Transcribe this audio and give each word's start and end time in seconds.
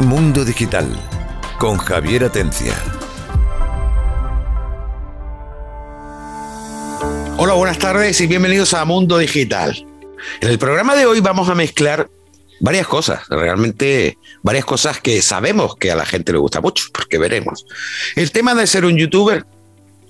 Mundo 0.00 0.44
Digital 0.44 0.86
con 1.58 1.78
Javier 1.78 2.24
Atencia. 2.24 2.74
Hola, 7.38 7.54
buenas 7.54 7.78
tardes 7.78 8.20
y 8.20 8.26
bienvenidos 8.26 8.74
a 8.74 8.84
Mundo 8.84 9.16
Digital. 9.16 9.86
En 10.42 10.50
el 10.50 10.58
programa 10.58 10.94
de 10.94 11.06
hoy 11.06 11.20
vamos 11.20 11.48
a 11.48 11.54
mezclar 11.54 12.10
varias 12.60 12.86
cosas, 12.86 13.26
realmente 13.30 14.18
varias 14.42 14.66
cosas 14.66 15.00
que 15.00 15.22
sabemos 15.22 15.76
que 15.76 15.90
a 15.90 15.96
la 15.96 16.04
gente 16.04 16.30
le 16.30 16.38
gusta 16.38 16.60
mucho, 16.60 16.84
porque 16.92 17.16
veremos. 17.16 17.64
El 18.16 18.32
tema 18.32 18.54
de 18.54 18.66
ser 18.66 18.84
un 18.84 18.98
youtuber 18.98 19.46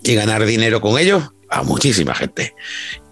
y 0.03 0.16
ganar 0.16 0.45
dinero 0.46 0.80
con 0.80 0.98
ello 0.98 1.32
a 1.48 1.62
muchísima 1.62 2.12
gente. 2.12 2.57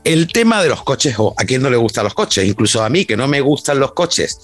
El 0.02 0.26
tema 0.26 0.60
de 0.60 0.70
los 0.70 0.82
coches, 0.82 1.14
o 1.18 1.34
a 1.38 1.44
quién 1.44 1.62
no 1.62 1.70
le 1.70 1.76
gustan 1.76 2.02
los 2.02 2.14
coches, 2.14 2.44
incluso 2.44 2.82
a 2.82 2.88
mí 2.88 3.04
que 3.04 3.16
no 3.16 3.28
me 3.28 3.40
gustan 3.40 3.78
los 3.78 3.92
coches, 3.92 4.40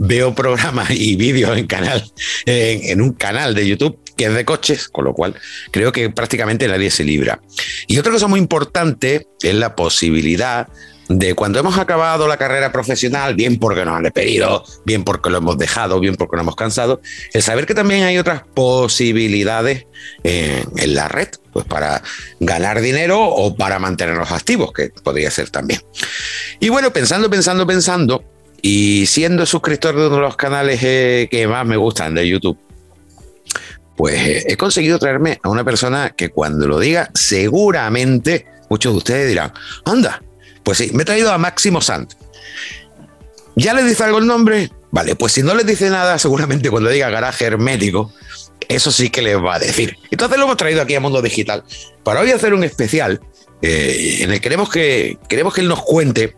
veo 0.00 0.34
programas 0.34 0.90
y 0.90 1.14
vídeos 1.14 1.56
en 1.58 1.66
canal, 1.66 2.02
en, 2.46 3.02
un 3.02 3.12
canal 3.12 3.54
de 3.54 3.68
YouTube 3.68 3.98
que 4.16 4.24
es 4.26 4.34
de 4.34 4.46
coches, 4.46 4.88
con 4.88 5.04
lo 5.04 5.12
cual 5.12 5.34
creo 5.70 5.92
que 5.92 6.08
prácticamente 6.08 6.66
nadie 6.66 6.90
se 6.90 7.04
libra. 7.04 7.40
Y 7.86 7.98
otra 7.98 8.10
cosa 8.10 8.26
muy 8.26 8.40
importante 8.40 9.28
es 9.42 9.54
la 9.54 9.76
posibilidad 9.76 10.68
de 11.10 11.34
cuando 11.34 11.58
hemos 11.58 11.76
acabado 11.76 12.28
la 12.28 12.38
carrera 12.38 12.72
profesional, 12.72 13.34
bien 13.34 13.58
porque 13.58 13.84
nos 13.84 13.96
han 13.96 14.04
despedido, 14.04 14.64
bien 14.86 15.04
porque 15.04 15.28
lo 15.28 15.38
hemos 15.38 15.58
dejado, 15.58 16.00
bien 16.00 16.14
porque 16.14 16.36
nos 16.36 16.44
hemos 16.44 16.56
cansado, 16.56 17.02
el 17.34 17.42
saber 17.42 17.66
que 17.66 17.74
también 17.74 18.04
hay 18.04 18.16
otras 18.16 18.44
posibilidades 18.54 19.86
en, 20.22 20.66
en 20.76 20.94
la 20.94 21.08
red, 21.08 21.28
pues 21.52 21.66
para 21.66 22.02
ganar 22.38 22.80
dinero 22.80 23.22
o 23.22 23.54
para 23.54 23.78
mantenernos 23.78 24.30
activos, 24.30 24.72
que 24.72 24.90
podría 25.02 25.30
ser 25.30 25.50
también. 25.50 25.82
Y 26.58 26.68
bueno, 26.70 26.90
pensando, 26.92 27.28
pensando, 27.28 27.66
pensando, 27.66 28.24
y 28.62 29.06
siendo 29.06 29.46
suscriptor 29.46 29.96
de 29.96 30.06
uno 30.06 30.16
de 30.16 30.22
los 30.22 30.36
canales 30.36 30.80
eh, 30.82 31.28
que 31.30 31.46
más 31.46 31.66
me 31.66 31.76
gustan 31.76 32.14
de 32.14 32.28
YouTube, 32.28 32.58
pues 33.96 34.14
eh, 34.14 34.44
he 34.46 34.56
conseguido 34.56 34.98
traerme 34.98 35.40
a 35.42 35.48
una 35.48 35.64
persona 35.64 36.10
que 36.10 36.30
cuando 36.30 36.66
lo 36.66 36.78
diga, 36.78 37.10
seguramente 37.14 38.46
muchos 38.68 38.92
de 38.92 38.98
ustedes 38.98 39.28
dirán, 39.28 39.52
anda, 39.84 40.22
pues 40.62 40.78
sí, 40.78 40.90
me 40.94 41.02
he 41.02 41.06
traído 41.06 41.32
a 41.32 41.38
Máximo 41.38 41.80
Sant. 41.80 42.12
¿Ya 43.56 43.74
le 43.74 43.82
dice 43.82 44.04
algo 44.04 44.18
el 44.18 44.26
nombre? 44.26 44.70
Vale, 44.90 45.16
pues 45.16 45.32
si 45.32 45.42
no 45.42 45.54
les 45.54 45.66
dice 45.66 45.90
nada, 45.90 46.18
seguramente 46.18 46.70
cuando 46.70 46.88
diga 46.88 47.10
garaje 47.10 47.44
hermético, 47.44 48.12
eso 48.68 48.90
sí 48.90 49.10
que 49.10 49.22
les 49.22 49.36
va 49.36 49.56
a 49.56 49.58
decir. 49.58 49.96
Entonces 50.10 50.38
lo 50.38 50.44
hemos 50.44 50.56
traído 50.56 50.82
aquí 50.82 50.94
a 50.94 51.00
Mundo 51.00 51.20
Digital 51.22 51.64
para 52.02 52.20
hoy 52.20 52.30
hacer 52.30 52.54
un 52.54 52.64
especial 52.64 53.20
eh, 53.62 54.18
en 54.20 54.30
el 54.30 54.36
que 54.36 54.40
queremos 54.40 54.70
que 54.70 55.18
queremos 55.28 55.52
que 55.52 55.60
él 55.60 55.68
nos 55.68 55.82
cuente 55.82 56.34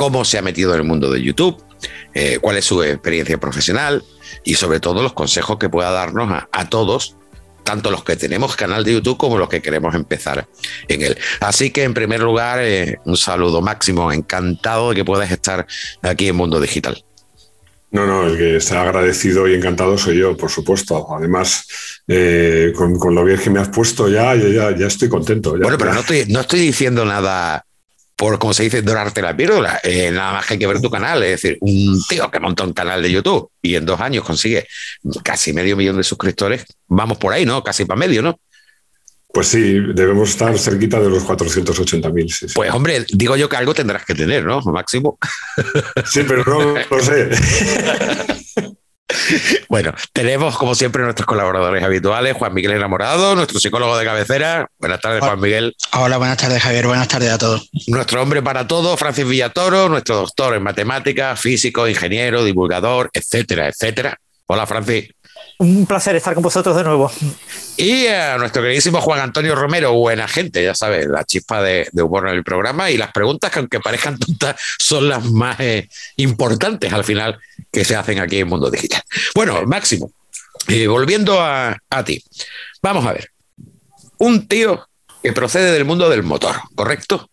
cómo 0.00 0.24
se 0.24 0.38
ha 0.38 0.42
metido 0.42 0.72
en 0.72 0.80
el 0.80 0.86
mundo 0.86 1.10
de 1.10 1.22
YouTube, 1.22 1.62
eh, 2.14 2.38
cuál 2.40 2.56
es 2.56 2.64
su 2.64 2.82
experiencia 2.82 3.36
profesional 3.36 4.02
y 4.44 4.54
sobre 4.54 4.80
todo 4.80 5.02
los 5.02 5.12
consejos 5.12 5.58
que 5.58 5.68
pueda 5.68 5.90
darnos 5.90 6.32
a, 6.32 6.48
a, 6.52 6.70
todos, 6.70 7.16
tanto 7.64 7.90
los 7.90 8.02
que 8.02 8.16
tenemos 8.16 8.56
canal 8.56 8.82
de 8.82 8.94
YouTube 8.94 9.18
como 9.18 9.36
los 9.36 9.50
que 9.50 9.60
queremos 9.60 9.94
empezar 9.94 10.48
en 10.88 11.02
él. 11.02 11.18
Así 11.40 11.70
que 11.70 11.82
en 11.82 11.92
primer 11.92 12.20
lugar, 12.20 12.60
eh, 12.62 12.96
un 13.04 13.18
saludo 13.18 13.60
máximo, 13.60 14.10
encantado 14.10 14.88
de 14.88 14.96
que 14.96 15.04
puedas 15.04 15.30
estar 15.30 15.66
aquí 16.00 16.28
en 16.28 16.36
Mundo 16.36 16.62
Digital. 16.62 17.04
No, 17.90 18.06
no, 18.06 18.26
el 18.26 18.38
que 18.38 18.56
está 18.56 18.80
agradecido 18.80 19.48
y 19.48 19.54
encantado 19.54 19.98
soy 19.98 20.16
yo, 20.16 20.34
por 20.34 20.48
supuesto. 20.48 21.14
Además, 21.14 21.66
eh, 22.08 22.72
con, 22.74 22.98
con, 22.98 23.14
lo 23.14 23.22
bien 23.22 23.38
que 23.38 23.50
me 23.50 23.60
has 23.60 23.68
puesto 23.68 24.08
ya, 24.08 24.34
ya, 24.34 24.74
ya 24.74 24.86
estoy 24.86 25.10
contento. 25.10 25.58
Ya. 25.58 25.64
Bueno, 25.64 25.76
pero 25.76 25.92
no 25.92 26.00
estoy, 26.00 26.24
no 26.28 26.40
estoy 26.40 26.60
diciendo 26.60 27.04
nada 27.04 27.66
por, 28.20 28.38
como 28.38 28.52
se 28.52 28.64
dice, 28.64 28.82
dorarte 28.82 29.22
la 29.22 29.34
píldora. 29.34 29.80
Eh, 29.82 30.10
nada 30.10 30.34
más 30.34 30.46
que 30.46 30.52
hay 30.52 30.58
que 30.58 30.66
ver 30.66 30.78
tu 30.78 30.90
canal. 30.90 31.22
Es 31.22 31.40
decir, 31.40 31.56
un 31.62 32.02
tío 32.06 32.30
que 32.30 32.38
monta 32.38 32.64
un 32.64 32.74
canal 32.74 33.00
de 33.00 33.10
YouTube 33.10 33.50
y 33.62 33.76
en 33.76 33.86
dos 33.86 33.98
años 33.98 34.22
consigue 34.26 34.68
casi 35.24 35.54
medio 35.54 35.74
millón 35.74 35.96
de 35.96 36.04
suscriptores. 36.04 36.66
Vamos 36.86 37.16
por 37.16 37.32
ahí, 37.32 37.46
¿no? 37.46 37.64
Casi 37.64 37.86
para 37.86 37.98
medio, 37.98 38.20
¿no? 38.20 38.38
Pues 39.32 39.48
sí, 39.48 39.80
debemos 39.94 40.28
estar 40.28 40.58
cerquita 40.58 41.00
de 41.00 41.08
los 41.08 41.24
480.000. 41.24 42.28
Sí, 42.28 42.48
sí. 42.48 42.54
Pues 42.54 42.70
hombre, 42.72 43.06
digo 43.08 43.36
yo 43.36 43.48
que 43.48 43.56
algo 43.56 43.72
tendrás 43.72 44.04
que 44.04 44.14
tener, 44.14 44.44
¿no? 44.44 44.60
Máximo. 44.60 45.18
Sí, 46.04 46.20
pero 46.28 46.44
no 46.44 46.74
lo 46.74 47.02
sé. 47.02 47.30
Bueno, 49.68 49.94
tenemos 50.12 50.56
como 50.56 50.74
siempre 50.74 51.02
nuestros 51.02 51.26
colaboradores 51.26 51.82
habituales, 51.82 52.36
Juan 52.36 52.54
Miguel 52.54 52.72
Enamorado, 52.72 53.34
nuestro 53.34 53.60
psicólogo 53.60 53.96
de 53.96 54.04
cabecera. 54.04 54.66
Buenas 54.78 55.00
tardes, 55.00 55.20
Juan 55.20 55.40
Miguel. 55.40 55.74
Hola, 55.92 56.16
buenas 56.16 56.38
tardes, 56.38 56.62
Javier. 56.62 56.86
Buenas 56.86 57.08
tardes 57.08 57.30
a 57.30 57.38
todos. 57.38 57.70
Nuestro 57.86 58.22
hombre 58.22 58.42
para 58.42 58.66
todo, 58.66 58.96
Francis 58.96 59.26
Villatoro, 59.26 59.88
nuestro 59.88 60.16
doctor 60.16 60.54
en 60.54 60.62
matemáticas, 60.62 61.40
físico, 61.40 61.88
ingeniero, 61.88 62.44
divulgador, 62.44 63.10
etcétera, 63.12 63.68
etcétera. 63.68 64.18
Hola, 64.52 64.66
Francis. 64.66 65.08
Un 65.58 65.86
placer 65.86 66.16
estar 66.16 66.34
con 66.34 66.42
vosotros 66.42 66.76
de 66.76 66.82
nuevo. 66.82 67.08
Y 67.76 68.08
a 68.08 68.36
nuestro 68.36 68.62
queridísimo 68.62 69.00
Juan 69.00 69.20
Antonio 69.20 69.54
Romero, 69.54 69.92
buena 69.92 70.26
gente, 70.26 70.64
ya 70.64 70.74
sabes, 70.74 71.06
la 71.06 71.22
chispa 71.22 71.62
de, 71.62 71.88
de 71.92 72.02
humor 72.02 72.26
en 72.26 72.34
el 72.34 72.42
programa 72.42 72.90
y 72.90 72.96
las 72.96 73.12
preguntas 73.12 73.52
que 73.52 73.60
aunque 73.60 73.78
parezcan 73.78 74.18
tontas 74.18 74.60
son 74.76 75.08
las 75.08 75.24
más 75.24 75.60
eh, 75.60 75.88
importantes 76.16 76.92
al 76.92 77.04
final 77.04 77.38
que 77.70 77.84
se 77.84 77.94
hacen 77.94 78.18
aquí 78.18 78.38
en 78.40 78.48
Mundo 78.48 78.72
Digital. 78.72 79.00
Bueno, 79.36 79.62
Máximo, 79.66 80.10
eh, 80.66 80.88
volviendo 80.88 81.40
a, 81.40 81.76
a 81.88 82.04
ti, 82.04 82.20
vamos 82.82 83.06
a 83.06 83.12
ver, 83.12 83.30
un 84.18 84.48
tío 84.48 84.84
que 85.22 85.32
procede 85.32 85.70
del 85.70 85.84
mundo 85.84 86.10
del 86.10 86.24
motor, 86.24 86.56
¿correcto? 86.74 87.30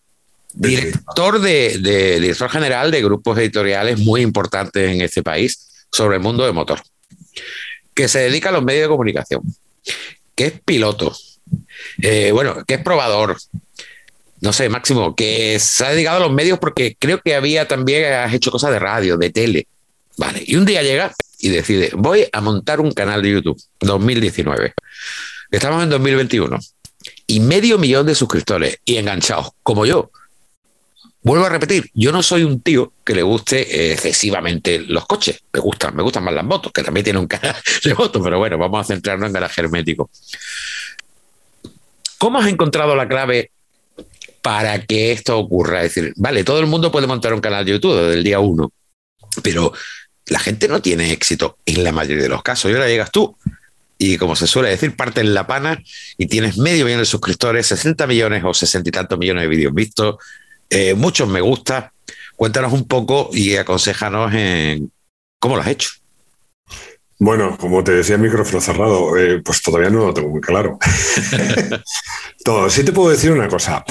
Director 0.53 1.41
de, 1.41 1.79
de, 1.79 2.19
director 2.19 2.47
general 2.51 2.91
de 2.91 3.01
grupos 3.01 3.39
editoriales 3.39 3.97
muy 3.97 4.21
importantes 4.21 4.87
en 4.87 5.01
este 5.01 5.23
país 5.23 5.87
sobre 5.91 6.17
el 6.17 6.21
mundo 6.21 6.43
del 6.43 6.53
motor 6.53 6.79
que 7.93 8.07
se 8.07 8.19
dedica 8.19 8.49
a 8.49 8.51
los 8.51 8.63
medios 8.63 8.83
de 8.83 8.89
comunicación, 8.89 9.41
que 10.35 10.45
es 10.45 10.53
piloto, 10.63 11.15
eh, 12.01 12.31
bueno, 12.31 12.63
que 12.65 12.75
es 12.75 12.81
probador, 12.81 13.37
no 14.41 14.53
sé, 14.53 14.69
Máximo, 14.69 15.15
que 15.15 15.57
se 15.59 15.85
ha 15.85 15.89
dedicado 15.89 16.17
a 16.17 16.27
los 16.27 16.31
medios 16.31 16.59
porque 16.59 16.95
creo 16.99 17.21
que 17.21 17.35
había 17.35 17.67
también, 17.67 18.13
has 18.13 18.33
hecho 18.33 18.51
cosas 18.51 18.71
de 18.71 18.79
radio, 18.79 19.17
de 19.17 19.31
tele, 19.31 19.67
vale, 20.17 20.43
y 20.45 20.55
un 20.55 20.65
día 20.65 20.83
llega 20.83 21.13
y 21.39 21.49
decide, 21.49 21.91
voy 21.93 22.27
a 22.31 22.41
montar 22.41 22.79
un 22.81 22.91
canal 22.91 23.21
de 23.21 23.31
YouTube, 23.31 23.61
2019, 23.79 24.73
estamos 25.51 25.83
en 25.83 25.89
2021, 25.89 26.59
y 27.27 27.39
medio 27.39 27.77
millón 27.77 28.05
de 28.05 28.15
suscriptores 28.15 28.79
y 28.85 28.97
enganchados, 28.97 29.49
como 29.63 29.85
yo. 29.85 30.11
Vuelvo 31.21 31.45
a 31.45 31.49
repetir, 31.49 31.89
yo 31.93 32.11
no 32.11 32.23
soy 32.23 32.43
un 32.43 32.61
tío 32.61 32.93
que 33.03 33.13
le 33.13 33.23
guste 33.23 33.91
excesivamente 33.91 34.79
los 34.79 35.05
coches. 35.05 35.43
Me 35.51 35.59
gustan, 35.59 35.95
me 35.95 36.03
gustan 36.03 36.23
más 36.23 36.33
las 36.33 36.45
motos, 36.45 36.71
que 36.71 36.83
también 36.83 37.03
tiene 37.03 37.19
un 37.19 37.27
canal 37.27 37.55
de 37.83 37.93
motos, 37.93 38.21
pero 38.23 38.37
bueno, 38.37 38.57
vamos 38.57 38.81
a 38.81 38.93
centrarnos 38.93 39.27
en 39.27 39.33
garaje 39.33 39.61
hermético. 39.61 40.09
¿Cómo 42.17 42.39
has 42.39 42.47
encontrado 42.47 42.95
la 42.95 43.07
clave 43.07 43.51
para 44.41 44.81
que 44.85 45.11
esto 45.11 45.37
ocurra? 45.37 45.83
Es 45.83 45.95
decir, 45.95 46.13
vale, 46.15 46.43
todo 46.43 46.59
el 46.59 46.67
mundo 46.67 46.91
puede 46.91 47.07
montar 47.07 47.33
un 47.33 47.41
canal 47.41 47.65
de 47.65 47.71
YouTube 47.71 47.99
desde 47.99 48.13
el 48.13 48.23
día 48.23 48.39
uno, 48.39 48.71
pero 49.43 49.73
la 50.27 50.39
gente 50.39 50.67
no 50.67 50.81
tiene 50.81 51.11
éxito 51.11 51.57
en 51.65 51.83
la 51.83 51.91
mayoría 51.91 52.23
de 52.23 52.29
los 52.29 52.43
casos. 52.43 52.71
Y 52.71 52.73
ahora 52.73 52.87
llegas 52.87 53.11
tú 53.11 53.35
y 53.97 54.17
como 54.17 54.35
se 54.35 54.47
suele 54.47 54.69
decir, 54.69 54.95
parte 54.95 55.21
en 55.21 55.33
la 55.33 55.47
pana 55.47 55.81
y 56.17 56.27
tienes 56.27 56.57
medio 56.57 56.85
millón 56.85 56.99
de 56.99 57.05
suscriptores, 57.05 57.67
60 57.67 58.05
millones 58.07 58.43
o 58.45 58.53
60 58.53 58.89
y 58.89 58.91
tantos 58.91 59.17
millones 59.17 59.43
de 59.43 59.47
vídeos 59.47 59.73
vistos, 59.73 60.15
eh, 60.69 60.93
muchos 60.93 61.27
me 61.27 61.41
gusta. 61.41 61.93
Cuéntanos 62.35 62.73
un 62.73 62.87
poco 62.87 63.29
y 63.33 63.55
aconsejanos 63.55 64.33
en 64.33 64.91
cómo 65.39 65.55
lo 65.55 65.61
has 65.61 65.67
hecho. 65.69 65.89
Bueno, 67.19 67.57
como 67.57 67.83
te 67.83 67.93
decía, 67.93 68.17
micrófono 68.17 68.61
cerrado, 68.61 69.17
eh, 69.17 69.41
pues 69.43 69.61
todavía 69.63 69.89
no 69.89 70.05
lo 70.07 70.13
tengo 70.13 70.29
muy 70.29 70.41
claro. 70.41 70.77
Todo. 72.43 72.69
Sí 72.69 72.83
te 72.83 72.91
puedo 72.91 73.09
decir 73.09 73.31
una 73.31 73.47
cosa. 73.47 73.83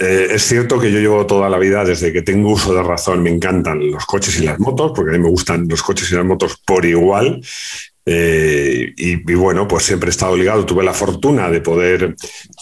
Eh, 0.00 0.28
es 0.30 0.42
cierto 0.42 0.80
que 0.80 0.90
yo 0.90 0.98
llevo 0.98 1.26
toda 1.26 1.50
la 1.50 1.58
vida, 1.58 1.84
desde 1.84 2.10
que 2.10 2.22
tengo 2.22 2.52
uso 2.52 2.74
de 2.74 2.82
razón, 2.82 3.22
me 3.22 3.30
encantan 3.30 3.90
los 3.90 4.06
coches 4.06 4.38
y 4.40 4.44
las 4.44 4.58
motos, 4.58 4.92
porque 4.94 5.10
a 5.10 5.18
mí 5.18 5.22
me 5.22 5.28
gustan 5.28 5.68
los 5.68 5.82
coches 5.82 6.10
y 6.10 6.14
las 6.14 6.24
motos 6.24 6.56
por 6.66 6.86
igual. 6.86 7.42
Eh, 8.06 8.92
y, 8.96 9.34
bueno, 9.34 9.66
pues 9.66 9.84
siempre 9.84 10.08
he 10.08 10.10
estado 10.10 10.36
ligado. 10.36 10.66
Tuve 10.66 10.84
la 10.84 10.92
fortuna 10.92 11.50
de 11.50 11.60
poder, 11.60 12.14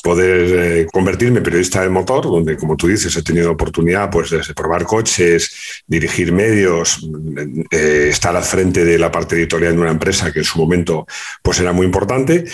poder 0.03 0.81
eh, 0.83 0.87
convertirme 0.93 1.39
en 1.39 1.45
periodista 1.45 1.83
de 1.83 1.89
motor, 1.89 2.25
donde, 2.25 2.57
como 2.57 2.77
tú 2.77 2.89
dices, 2.89 3.17
he 3.17 3.23
tenido 3.23 3.51
oportunidad 3.51 4.11
pues, 4.11 4.31
de 4.31 4.55
probar 4.55 4.85
coches, 4.85 5.83
dirigir 5.87 6.33
medios, 6.33 7.09
eh, 7.71 8.09
estar 8.11 8.37
al 8.37 8.45
frente 8.45 8.85
de 8.85 8.99
la 8.99 9.11
parte 9.11 9.37
editorial 9.37 9.75
de 9.75 9.81
una 9.81 9.91
empresa 9.91 10.33
que 10.33 10.41
en 10.41 10.45
su 10.45 10.59
momento 10.59 11.07
pues, 11.43 11.59
era 11.61 11.73
muy 11.73 11.87
importante. 11.87 12.45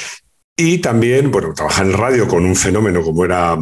Y 0.61 0.79
también, 0.79 1.31
bueno, 1.31 1.55
trabajar 1.55 1.87
en 1.87 1.93
radio 1.93 2.27
con 2.27 2.45
un 2.45 2.57
fenómeno 2.57 3.01
como 3.01 3.25
era 3.25 3.57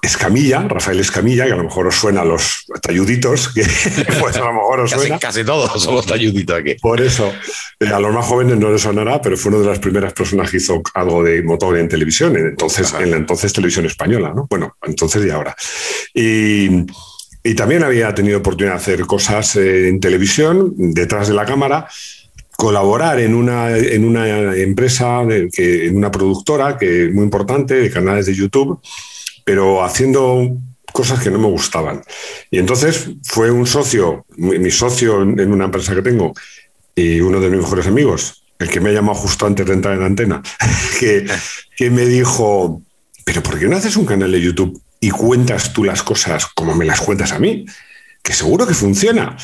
Escamilla, 0.00 0.68
Rafael 0.68 1.00
Escamilla, 1.00 1.46
que 1.46 1.52
a 1.52 1.56
lo 1.56 1.64
mejor 1.64 1.88
os 1.88 1.96
suena 1.96 2.20
a 2.20 2.24
los 2.24 2.64
talluditos, 2.80 3.48
que 3.52 3.62
pues 4.20 4.36
a 4.36 4.44
lo 4.44 4.52
mejor 4.52 4.78
os 4.78 4.90
casi, 4.92 5.00
suena. 5.00 5.18
Casi 5.18 5.42
todos 5.42 5.82
somos 5.82 6.06
talluditos 6.06 6.60
aquí. 6.60 6.76
Por 6.80 7.00
eso, 7.00 7.32
eh, 7.80 7.88
a 7.88 7.98
los 7.98 8.14
más 8.14 8.24
jóvenes 8.24 8.56
no 8.56 8.70
les 8.70 8.80
sonará, 8.80 9.20
pero 9.20 9.36
fue 9.36 9.50
una 9.50 9.62
de 9.62 9.66
las 9.66 9.80
primeras 9.80 10.12
personas 10.12 10.48
que 10.48 10.58
hizo 10.58 10.80
algo 10.94 11.24
de 11.24 11.42
motor 11.42 11.76
en 11.76 11.88
televisión, 11.88 12.36
en, 12.36 12.46
entonces, 12.46 12.94
en 12.94 13.10
la 13.10 13.16
entonces 13.16 13.52
televisión 13.52 13.86
española, 13.86 14.32
¿no? 14.32 14.46
Bueno, 14.48 14.76
entonces 14.82 15.26
y 15.26 15.30
ahora. 15.30 15.56
Y, 16.14 16.86
y 17.42 17.54
también 17.54 17.82
había 17.82 18.14
tenido 18.14 18.38
oportunidad 18.38 18.74
de 18.74 18.80
hacer 18.80 19.06
cosas 19.06 19.56
eh, 19.56 19.88
en 19.88 19.98
televisión, 19.98 20.72
detrás 20.76 21.26
de 21.26 21.34
la 21.34 21.44
cámara, 21.44 21.88
colaborar 22.58 23.20
en 23.20 23.36
una, 23.36 23.70
en 23.70 24.04
una 24.04 24.52
empresa, 24.56 25.22
en 25.22 25.96
una 25.96 26.10
productora 26.10 26.76
que 26.76 27.08
muy 27.14 27.22
importante 27.22 27.74
de 27.74 27.88
canales 27.88 28.26
de 28.26 28.34
YouTube, 28.34 28.80
pero 29.44 29.84
haciendo 29.84 30.58
cosas 30.92 31.22
que 31.22 31.30
no 31.30 31.38
me 31.38 31.46
gustaban. 31.46 32.02
Y 32.50 32.58
entonces 32.58 33.10
fue 33.22 33.52
un 33.52 33.64
socio, 33.64 34.26
mi, 34.36 34.72
socio 34.72 35.22
en 35.22 35.52
una 35.52 35.66
empresa 35.66 35.94
que 35.94 36.02
tengo 36.02 36.34
y 36.96 37.20
uno 37.20 37.38
de 37.38 37.48
mis 37.48 37.60
mejores 37.60 37.86
amigos, 37.86 38.42
el 38.58 38.68
que 38.68 38.80
me 38.80 38.90
ha 38.90 38.94
llamado 38.94 39.14
justo 39.14 39.46
antes 39.46 39.64
de 39.64 39.74
entrar 39.74 39.94
en 39.94 40.00
la 40.00 40.06
antena, 40.06 40.42
que, 40.98 41.26
que 41.76 41.90
me 41.90 42.06
dijo, 42.06 42.82
pero 43.24 43.40
¿por 43.40 43.60
qué 43.60 43.68
no 43.68 43.76
haces 43.76 43.96
un 43.96 44.04
canal 44.04 44.32
de 44.32 44.40
YouTube 44.40 44.82
y 44.98 45.10
cuentas 45.10 45.72
tú 45.72 45.84
las 45.84 46.02
cosas 46.02 46.46
como 46.56 46.74
me 46.74 46.84
las 46.84 47.02
cuentas 47.02 47.30
a 47.30 47.38
mí? 47.38 47.66
Que 48.20 48.32
seguro 48.32 48.66
que 48.66 48.74
funciona. 48.74 49.36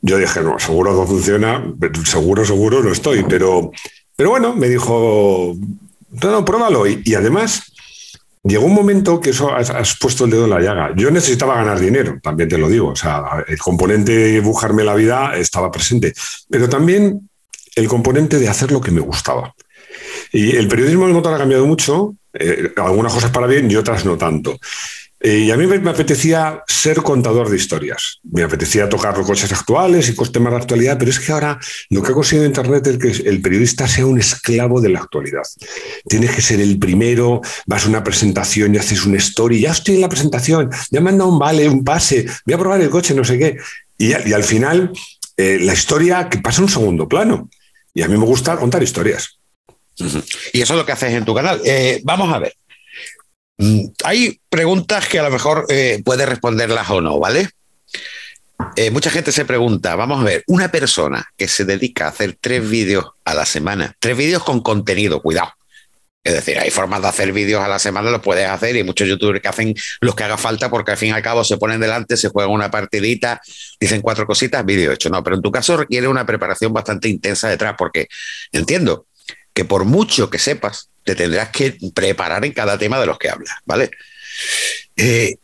Yo 0.00 0.16
dije, 0.16 0.40
no, 0.42 0.58
seguro 0.58 0.92
no 0.94 1.06
funciona, 1.06 1.64
seguro, 2.04 2.44
seguro 2.44 2.82
no 2.82 2.92
estoy, 2.92 3.24
pero, 3.28 3.72
pero 4.14 4.30
bueno, 4.30 4.54
me 4.54 4.68
dijo, 4.68 5.54
no, 6.22 6.30
no, 6.30 6.44
pruébalo. 6.44 6.86
y 6.86 7.14
además 7.14 7.72
llegó 8.48 8.66
un 8.66 8.74
momento 8.74 9.20
que 9.20 9.30
eso 9.30 9.54
has, 9.54 9.96
puesto 9.98 10.24
el 10.24 10.30
dedo 10.30 10.44
en 10.44 10.50
la 10.50 10.60
llaga. 10.60 10.92
Yo 10.96 11.10
necesitaba 11.10 11.56
ganar 11.56 11.78
dinero, 11.78 12.18
también 12.22 12.48
te 12.48 12.58
lo 12.58 12.68
digo. 12.68 12.88
O 12.88 12.96
sea, 12.96 13.44
el 13.46 13.58
componente 13.58 14.12
de 14.12 14.40
buscarme 14.40 14.84
la 14.84 14.94
vida 14.94 15.36
estaba 15.36 15.70
presente, 15.70 16.12
pero 16.48 16.68
también 16.68 17.28
el 17.74 17.88
componente 17.88 18.38
de 18.38 18.48
hacer 18.48 18.72
lo 18.72 18.80
que 18.80 18.90
me 18.90 19.00
gustaba. 19.00 19.54
Y 20.32 20.56
el 20.56 20.68
periodismo 20.68 21.06
en 21.06 21.12
motor 21.12 21.34
ha 21.34 21.38
cambiado 21.38 21.66
mucho, 21.66 22.14
eh, 22.32 22.72
algunas 22.76 23.12
cosas 23.12 23.30
para 23.30 23.46
bien 23.46 23.70
y 23.70 23.76
otras 23.76 24.04
no 24.04 24.16
tanto. 24.16 24.58
Eh, 25.20 25.38
y 25.38 25.50
a 25.50 25.56
mí 25.56 25.66
me, 25.66 25.90
apetecía 25.90 26.62
ser 26.66 26.98
contador 26.98 27.48
de 27.48 27.56
historias. 27.56 28.20
Me 28.22 28.42
apetecía 28.42 28.88
tocar 28.88 29.16
los 29.16 29.26
coches 29.26 29.52
actuales 29.52 30.08
y 30.08 30.14
con 30.14 30.30
temas 30.30 30.52
de 30.52 30.58
actualidad, 30.58 30.96
pero 30.98 31.10
es 31.10 31.18
que 31.18 31.32
ahora 31.32 31.58
lo 31.90 32.02
que 32.02 32.12
ha 32.12 32.14
conseguido 32.14 32.46
Internet 32.46 32.86
es 32.86 32.98
que 32.98 33.28
el 33.28 33.42
periodista 33.42 33.88
sea 33.88 34.06
un 34.06 34.18
esclavo 34.18 34.80
de 34.80 34.90
la 34.90 35.00
actualidad. 35.00 35.42
Tienes 36.08 36.30
que 36.34 36.40
ser 36.40 36.60
el 36.60 36.78
primero, 36.78 37.40
vas 37.66 37.84
a 37.84 37.88
una 37.88 38.04
presentación 38.04 38.74
y 38.74 38.78
haces 38.78 39.04
una 39.04 39.18
story, 39.18 39.60
ya 39.60 39.72
estoy 39.72 39.96
en 39.96 40.02
la 40.02 40.08
presentación, 40.08 40.70
ya 40.90 41.00
me 41.00 41.10
han 41.10 41.20
un 41.20 41.38
vale, 41.38 41.68
un 41.68 41.82
pase, 41.82 42.26
voy 42.46 42.54
a 42.54 42.58
probar 42.58 42.80
el 42.80 42.90
coche, 42.90 43.12
no 43.14 43.24
sé 43.24 43.38
qué. 43.38 43.56
Y, 43.98 44.12
al 44.12 44.44
final, 44.44 44.92
eh, 45.36 45.58
la 45.60 45.74
historia 45.74 46.28
que 46.28 46.38
pasa 46.38 46.60
a 46.60 46.64
un 46.64 46.70
segundo 46.70 47.08
plano. 47.08 47.50
Y 47.92 48.02
a 48.02 48.08
mí 48.08 48.16
me 48.16 48.24
gusta 48.24 48.56
contar 48.56 48.80
historias. 48.82 49.40
Y 50.52 50.60
eso 50.60 50.74
es 50.74 50.78
lo 50.78 50.86
que 50.86 50.92
haces 50.92 51.12
en 51.12 51.24
tu 51.24 51.34
canal. 51.34 51.60
Eh, 51.64 52.00
vamos 52.04 52.32
a 52.32 52.38
ver. 52.38 52.54
Mm, 53.58 53.86
hay 54.04 54.40
preguntas 54.48 55.08
que 55.08 55.18
a 55.18 55.24
lo 55.24 55.30
mejor 55.30 55.66
eh, 55.68 56.00
puede 56.04 56.24
responderlas 56.26 56.88
o 56.90 57.00
no, 57.00 57.18
¿vale? 57.18 57.48
Eh, 58.76 58.90
mucha 58.90 59.10
gente 59.10 59.32
se 59.32 59.44
pregunta, 59.44 59.96
vamos 59.96 60.20
a 60.20 60.24
ver, 60.24 60.44
una 60.46 60.70
persona 60.70 61.26
que 61.36 61.48
se 61.48 61.64
dedica 61.64 62.06
a 62.06 62.08
hacer 62.08 62.36
tres 62.40 62.68
vídeos 62.68 63.06
a 63.24 63.34
la 63.34 63.44
semana, 63.44 63.94
tres 63.98 64.16
vídeos 64.16 64.44
con 64.44 64.60
contenido, 64.60 65.20
cuidado. 65.20 65.52
Es 66.24 66.34
decir, 66.34 66.58
hay 66.58 66.70
formas 66.70 67.00
de 67.00 67.08
hacer 67.08 67.32
vídeos 67.32 67.62
a 67.62 67.68
la 67.68 67.78
semana, 67.78 68.10
lo 68.10 68.20
puedes 68.20 68.48
hacer 68.48 68.76
y 68.76 68.82
muchos 68.84 69.08
youtubers 69.08 69.40
que 69.40 69.48
hacen 69.48 69.74
los 70.00 70.14
que 70.14 70.24
haga 70.24 70.36
falta 70.36 70.68
porque 70.68 70.90
al 70.90 70.96
fin 70.96 71.10
y 71.10 71.12
al 71.12 71.22
cabo 71.22 71.42
se 71.42 71.56
ponen 71.56 71.80
delante, 71.80 72.16
se 72.16 72.28
juegan 72.28 72.52
una 72.52 72.70
partidita, 72.70 73.40
dicen 73.80 74.02
cuatro 74.02 74.26
cositas, 74.26 74.64
vídeo 74.64 74.92
hecho. 74.92 75.08
No, 75.08 75.22
pero 75.24 75.36
en 75.36 75.42
tu 75.42 75.50
caso 75.50 75.76
requiere 75.76 76.06
una 76.06 76.26
preparación 76.26 76.72
bastante 76.72 77.08
intensa 77.08 77.48
detrás 77.48 77.74
porque 77.78 78.08
entiendo 78.52 79.06
que 79.58 79.64
por 79.64 79.84
mucho 79.84 80.30
que 80.30 80.38
sepas, 80.38 80.88
te 81.02 81.16
tendrás 81.16 81.48
que 81.48 81.76
preparar 81.92 82.44
en 82.44 82.52
cada 82.52 82.78
tema 82.78 83.00
de 83.00 83.06
los 83.06 83.18
que 83.18 83.28
hablas, 83.28 83.56
¿vale? 83.66 83.90
Eh, 84.94 85.34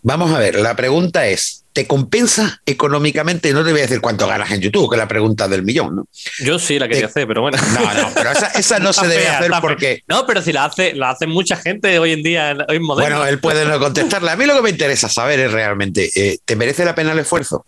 vamos 0.00 0.32
a 0.32 0.38
ver, 0.38 0.54
la 0.54 0.74
pregunta 0.74 1.26
es, 1.26 1.62
¿te 1.74 1.86
compensa 1.86 2.62
económicamente? 2.64 3.52
No 3.52 3.62
te 3.66 3.72
voy 3.72 3.80
a 3.80 3.82
decir 3.82 4.00
cuánto 4.00 4.26
ganas 4.26 4.50
en 4.50 4.62
YouTube, 4.62 4.88
que 4.88 4.96
es 4.96 4.98
la 4.98 5.08
pregunta 5.08 5.46
del 5.46 5.62
millón, 5.62 5.94
¿no? 5.94 6.08
Yo 6.38 6.58
sí 6.58 6.78
la 6.78 6.88
quería 6.88 7.04
hacer, 7.04 7.26
pero 7.26 7.42
bueno. 7.42 7.58
No, 7.74 7.92
no, 7.92 8.14
pero 8.14 8.30
esa, 8.30 8.78
no 8.78 8.92
se 8.94 9.06
debe 9.06 9.28
hacer 9.28 9.52
porque... 9.60 10.02
No, 10.08 10.24
pero 10.26 10.40
si 10.40 10.50
la 10.54 10.64
hace, 10.64 10.94
la 10.94 11.10
hace 11.10 11.26
mucha 11.26 11.58
gente 11.58 11.98
hoy 11.98 12.12
en 12.12 12.22
día, 12.22 12.56
hoy 12.66 12.80
moderno. 12.80 13.18
Bueno, 13.18 13.30
él 13.30 13.40
puede 13.40 13.66
no 13.66 13.78
contestarle. 13.78 14.30
A 14.30 14.36
mí 14.36 14.46
lo 14.46 14.56
que 14.56 14.62
me 14.62 14.70
interesa 14.70 15.10
saber 15.10 15.38
es 15.38 15.52
realmente, 15.52 16.10
eh, 16.16 16.38
¿te 16.42 16.56
merece 16.56 16.86
la 16.86 16.94
pena 16.94 17.12
el 17.12 17.18
esfuerzo? 17.18 17.66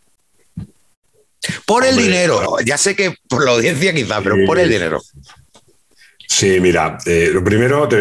Por 1.66 1.84
el 1.84 1.96
dinero. 1.96 2.56
Ya 2.64 2.78
sé 2.78 2.94
que 2.94 3.16
por 3.28 3.44
la 3.44 3.52
audiencia 3.52 3.94
quizá, 3.94 4.20
pero 4.20 4.36
por 4.46 4.58
el 4.58 4.68
dinero. 4.68 5.00
Sí, 6.28 6.58
mira, 6.60 6.98
eh, 7.06 7.30
lo 7.32 7.44
primero 7.44 7.88
te 7.88 7.98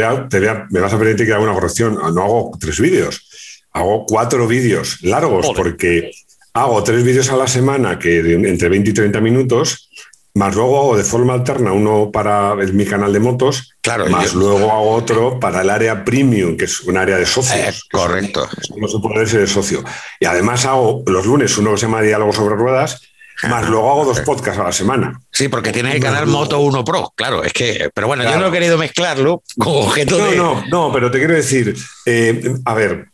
me 0.71 0.79
vas 0.79 0.93
a 0.93 0.97
permitir 0.97 1.25
que 1.25 1.33
haga 1.33 1.43
una 1.43 1.53
corrección. 1.53 1.95
No 1.95 2.23
hago 2.23 2.51
tres 2.59 2.79
vídeos, 2.79 3.61
hago 3.71 4.05
cuatro 4.07 4.47
vídeos 4.47 5.01
largos 5.03 5.51
porque 5.55 6.11
hago 6.53 6.83
tres 6.83 7.03
vídeos 7.03 7.29
a 7.29 7.37
la 7.37 7.47
semana 7.47 7.99
que 7.99 8.19
entre 8.19 8.69
20 8.69 8.89
y 8.89 8.93
30 8.93 9.21
minutos, 9.21 9.89
más 10.35 10.55
luego 10.55 10.79
hago 10.79 10.97
de 10.97 11.03
forma 11.03 11.33
alterna 11.33 11.73
uno 11.73 12.09
para 12.11 12.55
mi 12.55 12.85
canal 12.85 13.13
de 13.13 13.19
motos, 13.19 13.75
claro, 13.81 14.07
más 14.07 14.33
luego 14.33 14.71
hago 14.71 14.91
otro 14.91 15.39
para 15.39 15.61
el 15.61 15.69
área 15.69 16.03
premium, 16.03 16.57
que 16.57 16.65
es 16.65 16.81
un 16.81 16.97
área 16.97 17.17
de 17.17 17.27
socios. 17.27 17.77
Eh, 17.77 17.79
correcto. 17.91 18.47
No 18.77 18.87
se 18.87 18.97
puede 18.97 19.27
ser 19.27 19.47
socio. 19.47 19.83
Y 20.19 20.25
además 20.25 20.65
hago 20.65 21.03
los 21.05 21.25
lunes 21.25 21.55
uno 21.57 21.71
que 21.71 21.77
se 21.77 21.85
llama 21.85 22.01
Diálogo 22.01 22.33
sobre 22.33 22.55
Ruedas 22.55 23.12
más 23.49 23.69
luego 23.69 23.91
hago 23.91 24.05
dos 24.05 24.19
podcasts 24.21 24.59
a 24.59 24.63
la 24.63 24.71
semana. 24.71 25.19
Sí, 25.31 25.47
porque 25.47 25.71
tienes 25.71 25.95
el 25.95 26.01
canal 26.01 26.27
Moto 26.27 26.59
1 26.59 26.83
Pro, 26.83 27.13
claro, 27.15 27.43
es 27.43 27.53
que, 27.53 27.89
pero 27.93 28.07
bueno, 28.07 28.23
yo 28.23 28.37
no 28.37 28.47
he 28.47 28.51
querido 28.51 28.77
mezclarlo 28.77 29.43
con 29.57 29.73
objeto 29.87 30.17
no, 30.17 30.31
de... 30.31 30.37
No, 30.37 30.65
no, 30.67 30.91
pero 30.93 31.11
te 31.11 31.17
quiero 31.17 31.33
decir, 31.33 31.75
eh, 32.05 32.53
a 32.65 32.73
ver, 32.73 33.07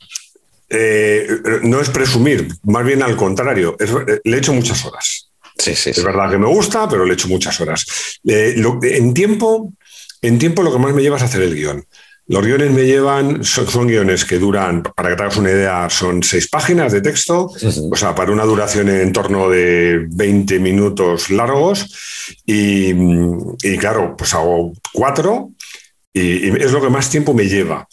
eh, 0.69 1.27
no 1.63 1.81
es 1.81 1.89
presumir, 1.89 2.47
más 2.63 2.85
bien 2.85 3.01
al 3.01 3.15
contrario, 3.15 3.75
eh, 3.79 4.19
le 4.23 4.35
he 4.35 4.39
hecho 4.39 4.53
muchas 4.53 4.83
horas. 4.85 5.29
Sí, 5.57 5.75
sí, 5.75 5.89
es 5.89 6.03
verdad 6.03 6.29
que 6.29 6.37
me 6.37 6.47
gusta, 6.47 6.87
pero 6.87 7.03
le 7.03 7.11
he 7.11 7.13
hecho 7.15 7.27
muchas 7.27 7.59
horas. 7.59 7.85
en, 8.23 9.13
tiempo, 9.13 9.73
en 10.21 10.39
tiempo 10.39 10.63
lo 10.63 10.71
que 10.71 10.79
más 10.79 10.93
me 10.93 11.01
lleva 11.01 11.17
es 11.17 11.23
hacer 11.23 11.41
el 11.41 11.55
guion. 11.55 11.85
Los 12.29 12.45
guiones 12.45 12.69
me 12.69 12.85
llevan, 12.85 13.43
son, 13.43 13.87
guiones 13.87 14.23
que 14.23 14.37
duran, 14.37 14.83
para 14.83 15.09
que 15.09 15.15
te 15.15 15.23
hagas 15.23 15.37
una 15.37 15.49
idea, 15.49 15.89
son 15.89 16.21
seis 16.21 16.47
páginas 16.47 16.91
de 16.91 17.01
texto, 17.01 17.49
o 17.91 17.95
sea, 17.95 18.13
para 18.13 18.31
una 18.31 18.43
duración 18.43 18.87
en 18.87 19.11
torno 19.11 19.49
de 19.49 20.05
20 20.11 20.59
minutos 20.59 21.31
largos. 21.31 21.91
Y, 22.45 22.93
claro, 23.79 24.13
pues 24.15 24.35
hago 24.35 24.73
cuatro 24.93 25.53
y, 26.13 26.49
es 26.63 26.71
lo 26.71 26.79
que 26.79 26.91
más 26.91 27.09
tiempo 27.09 27.33
me 27.33 27.47
lleva. 27.47 27.87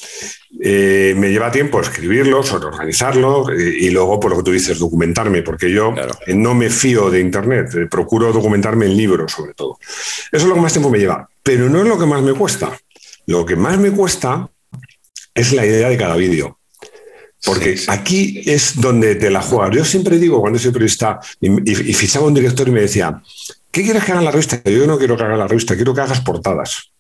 Eh, 0.61 1.15
me 1.17 1.31
lleva 1.31 1.51
tiempo 1.51 1.81
escribirlos, 1.81 2.53
organizarlos 2.53 3.49
y, 3.59 3.89
luego, 3.89 4.21
por 4.21 4.33
lo 4.33 4.37
que 4.37 4.43
tú 4.43 4.53
dices, 4.53 4.79
documentarme, 4.79 5.41
porque 5.41 5.73
yo 5.73 5.95
no 6.27 6.55
me 6.55 6.69
fío 6.69 7.09
de 7.09 7.21
Internet, 7.21 7.75
eh, 7.75 7.87
procuro 7.91 8.35
documentarme 8.35 8.85
en 8.85 8.99
libros 8.99 9.33
sobre 9.33 9.55
todo. 9.55 9.79
Eso 9.81 10.29
es 10.31 10.45
lo 10.45 10.55
que 10.57 10.61
más 10.61 10.75
tiempo 10.75 10.91
me 10.91 10.99
lleva, 10.99 11.27
pero 11.43 11.71
no 11.71 11.81
es 11.81 11.89
lo 11.89 11.99
que 11.99 12.05
más 12.05 12.21
me 12.21 12.35
cuesta. 12.35 12.79
Lo 13.27 13.45
que 13.45 13.57
más 13.57 13.79
me 13.79 13.91
cuesta 13.91 14.49
es 15.35 15.53
la 15.53 15.67
idea 15.67 15.89
de 15.89 15.97
cada 15.97 16.17
vídeo. 16.17 16.59
Porque 17.45 17.79
aquí 17.89 18.43
es 18.47 18.81
donde 18.81 19.15
te 19.15 19.31
la 19.31 19.43
juegas. 19.43 19.77
Yo 19.77 19.85
siempre 19.85 20.19
digo, 20.19 20.41
cuando 20.41 20.59
soy 20.59 20.73
periodista, 20.73 21.21
y, 21.41 21.75
fichaba 21.95 22.27
un 22.27 22.35
director 22.35 22.67
y 22.67 22.73
me 22.73 22.81
decía, 22.81 23.23
¿qué 23.71 23.83
quieres 23.83 24.05
que 24.05 24.13
haga 24.13 24.23
la 24.23 24.31
revista? 24.31 24.63
Yo 24.65 24.87
no 24.87 24.99
quiero 24.99 25.17
que 25.17 25.23
haga 25.23 25.37
la 25.37 25.47
revista, 25.47 25.77
quiero 25.77 25.95
que 25.95 26.01
hagas 26.01 26.21
portadas. 26.21 26.91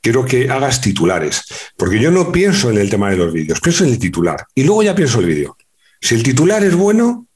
Quiero 0.00 0.24
que 0.24 0.50
hagas 0.50 0.80
titulares. 0.80 1.44
Porque 1.76 2.00
yo 2.00 2.10
no 2.10 2.32
pienso 2.32 2.70
en 2.70 2.78
el 2.78 2.88
tema 2.90 3.10
de 3.10 3.16
los 3.16 3.32
vídeos, 3.32 3.60
pienso 3.60 3.84
en 3.84 3.90
el 3.90 3.98
titular. 3.98 4.46
Y 4.54 4.64
luego 4.64 4.82
ya 4.82 4.94
pienso 4.94 5.20
el 5.20 5.26
vídeo. 5.26 5.56
Si 6.00 6.14
el 6.14 6.22
titular 6.22 6.64
es 6.64 6.74
bueno, 6.74 7.26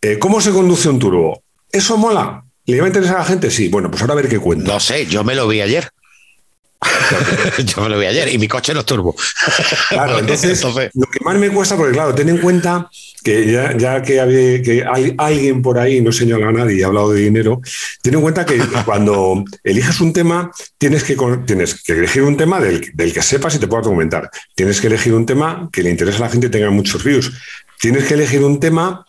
eh, 0.00 0.18
¿cómo 0.18 0.40
se 0.40 0.50
conduce 0.50 0.88
un 0.88 0.98
turbo? 0.98 1.42
¿Eso 1.70 1.96
mola? 1.96 2.44
¿Le 2.66 2.80
va 2.80 2.86
a 2.86 2.88
interesar 2.88 3.16
a 3.16 3.20
la 3.20 3.24
gente? 3.24 3.50
Sí. 3.50 3.68
Bueno, 3.68 3.90
pues 3.90 4.02
ahora 4.02 4.14
a 4.14 4.16
ver 4.16 4.28
qué 4.28 4.38
cuenta. 4.38 4.72
No 4.72 4.80
sé, 4.80 5.06
yo 5.06 5.24
me 5.24 5.34
lo 5.34 5.48
vi 5.48 5.60
ayer. 5.60 5.90
Yo 7.64 7.82
me 7.82 7.88
lo 7.88 7.98
vi 7.98 8.06
ayer 8.06 8.32
y 8.32 8.38
mi 8.38 8.48
coche 8.48 8.74
no 8.74 8.80
es 8.80 8.86
turbo. 8.86 9.14
Claro, 9.88 10.18
entonces, 10.20 10.62
lo 10.62 11.06
que 11.06 11.24
más 11.24 11.36
me 11.36 11.50
cuesta, 11.50 11.76
porque 11.76 11.92
claro, 11.92 12.14
ten 12.14 12.28
en 12.28 12.38
cuenta 12.38 12.90
que 13.22 13.50
ya, 13.78 14.02
que, 14.02 14.62
que 14.64 14.84
hay, 14.90 15.14
alguien 15.16 15.62
por 15.62 15.78
ahí, 15.78 16.00
no 16.00 16.10
señala 16.10 16.48
a 16.48 16.52
nadie, 16.52 16.82
ha 16.82 16.88
hablado 16.88 17.12
de 17.12 17.20
dinero, 17.20 17.60
ten 18.02 18.14
en 18.14 18.20
cuenta 18.20 18.44
que 18.44 18.58
cuando 18.84 19.44
eliges 19.62 20.00
un 20.00 20.12
tema, 20.12 20.50
tienes 20.78 21.04
que, 21.04 21.16
tienes 21.46 21.82
que 21.82 21.92
elegir 21.92 22.22
un 22.22 22.36
tema 22.36 22.60
del, 22.60 22.92
que 22.96 23.22
sepas 23.22 23.54
y 23.54 23.58
te 23.58 23.68
puedas 23.68 23.84
documentar. 23.84 24.30
Tienes 24.54 24.80
que 24.80 24.88
elegir 24.88 25.14
un 25.14 25.26
tema 25.26 25.68
que 25.72 25.82
le 25.82 25.90
interese 25.90 26.18
a 26.18 26.22
la 26.22 26.30
gente 26.30 26.48
y 26.48 26.50
tenga 26.50 26.70
muchos 26.70 27.04
views. 27.04 27.32
Tienes 27.80 28.04
que 28.04 28.14
elegir 28.14 28.42
un 28.44 28.58
tema 28.58 29.04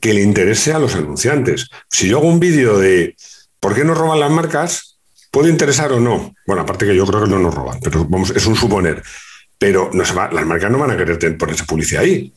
que 0.00 0.12
le 0.12 0.22
interese 0.22 0.72
a 0.72 0.78
los 0.78 0.94
anunciantes. 0.94 1.68
Si 1.88 2.08
yo 2.08 2.18
hago 2.18 2.28
un 2.28 2.40
vídeo 2.40 2.78
de 2.78 3.16
¿por 3.60 3.74
qué 3.74 3.84
no 3.84 3.94
roban 3.94 4.20
las 4.20 4.30
marcas? 4.30 4.93
¿Puede 5.34 5.50
interesar 5.50 5.90
o 5.90 5.98
no? 5.98 6.32
Bueno, 6.46 6.62
aparte 6.62 6.86
que 6.86 6.94
yo 6.94 7.04
creo 7.04 7.24
que 7.24 7.28
no 7.28 7.40
nos 7.40 7.52
roban, 7.52 7.80
pero 7.82 8.06
vamos, 8.08 8.30
es 8.30 8.46
un 8.46 8.54
suponer. 8.54 9.02
Pero 9.58 9.90
no 9.92 10.04
se 10.04 10.14
va, 10.14 10.30
las 10.30 10.46
marcas 10.46 10.70
no 10.70 10.78
van 10.78 10.92
a 10.92 10.96
querer 10.96 11.36
ponerse 11.36 11.64
publicidad 11.64 12.04
ahí. 12.04 12.32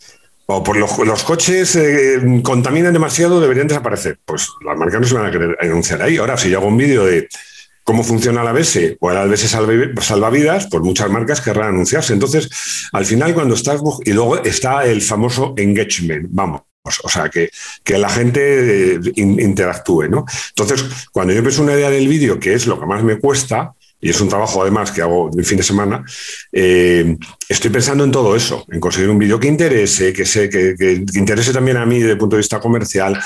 O 0.47 0.63
por 0.63 0.77
los, 0.77 1.23
coches 1.23 1.75
eh, 1.75 2.19
contaminan 2.41 2.93
demasiado, 2.93 3.39
deberían 3.39 3.67
desaparecer. 3.67 4.17
Pues 4.25 4.49
las 4.65 4.75
marcas 4.75 4.99
no 4.99 5.05
se 5.05 5.13
van 5.13 5.27
a 5.27 5.31
querer 5.31 5.55
anunciar 5.61 6.01
ahí. 6.01 6.17
Ahora, 6.17 6.37
si 6.37 6.49
yo 6.49 6.57
hago 6.57 6.69
un 6.69 6.77
vídeo 6.77 7.05
de 7.05 7.29
cómo 7.83 8.03
funciona 8.03 8.43
la 8.43 8.49
ABS 8.49 8.97
o 8.99 9.11
el 9.11 9.17
ABS 9.17 9.47
salva, 9.47 10.31
vidas, 10.31 10.67
pues 10.71 10.81
muchas 10.81 11.11
marcas 11.11 11.39
querrán 11.39 11.75
anunciarse. 11.75 12.13
Entonces, 12.13 12.49
al 12.93 13.05
final, 13.05 13.35
cuando 13.35 13.53
estás. 13.53 13.79
Y 14.05 14.13
luego 14.13 14.43
está 14.43 14.85
el 14.85 15.03
famoso 15.03 15.53
engagement. 15.55 16.29
Vamos, 16.31 16.61
o 17.03 17.09
sea, 17.09 17.29
que, 17.29 17.49
que 17.83 17.97
la 17.97 18.09
gente 18.09 18.95
eh, 18.95 18.99
in- 19.15 19.39
interactúe, 19.39 20.07
¿no? 20.09 20.25
Entonces, 20.49 20.83
cuando 21.11 21.33
yo 21.33 21.41
pienso 21.41 21.61
una 21.63 21.73
idea 21.73 21.89
del 21.89 22.07
vídeo, 22.07 22.39
que 22.39 22.53
es 22.53 22.65
lo 22.67 22.79
que 22.79 22.85
más 22.85 23.03
me 23.03 23.17
cuesta, 23.19 23.73
y 23.99 24.09
es 24.11 24.21
un 24.21 24.29
trabajo 24.29 24.61
además 24.61 24.91
que 24.91 25.01
hago 25.01 25.29
de 25.33 25.43
fin 25.43 25.57
de 25.57 25.63
semana, 25.63 26.03
eh, 26.51 27.17
estoy 27.49 27.71
pensando 27.71 28.03
en 28.03 28.11
todo 28.11 28.35
eso, 28.35 28.63
en 28.71 28.79
conseguir 28.79 29.09
un 29.09 29.17
vídeo 29.17 29.39
que 29.39 29.47
interese, 29.47 30.13
que, 30.13 30.25
sé, 30.25 30.49
que, 30.49 30.75
que- 30.77 31.03
interese 31.15 31.51
también 31.51 31.77
a 31.77 31.85
mí 31.85 31.97
desde 31.99 32.11
el 32.11 32.17
punto 32.17 32.35
de 32.35 32.41
vista 32.41 32.59
comercial, 32.59 33.19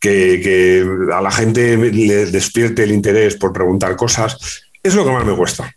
que 0.00 0.84
a 1.14 1.20
la 1.20 1.30
gente 1.30 1.76
le 1.76 2.26
despierte 2.26 2.84
el 2.84 2.92
interés 2.92 3.36
por 3.36 3.52
preguntar 3.52 3.96
cosas. 3.96 4.36
Es 4.82 4.94
lo 4.94 5.04
que 5.04 5.10
más 5.12 5.24
me 5.24 5.34
cuesta. 5.36 5.74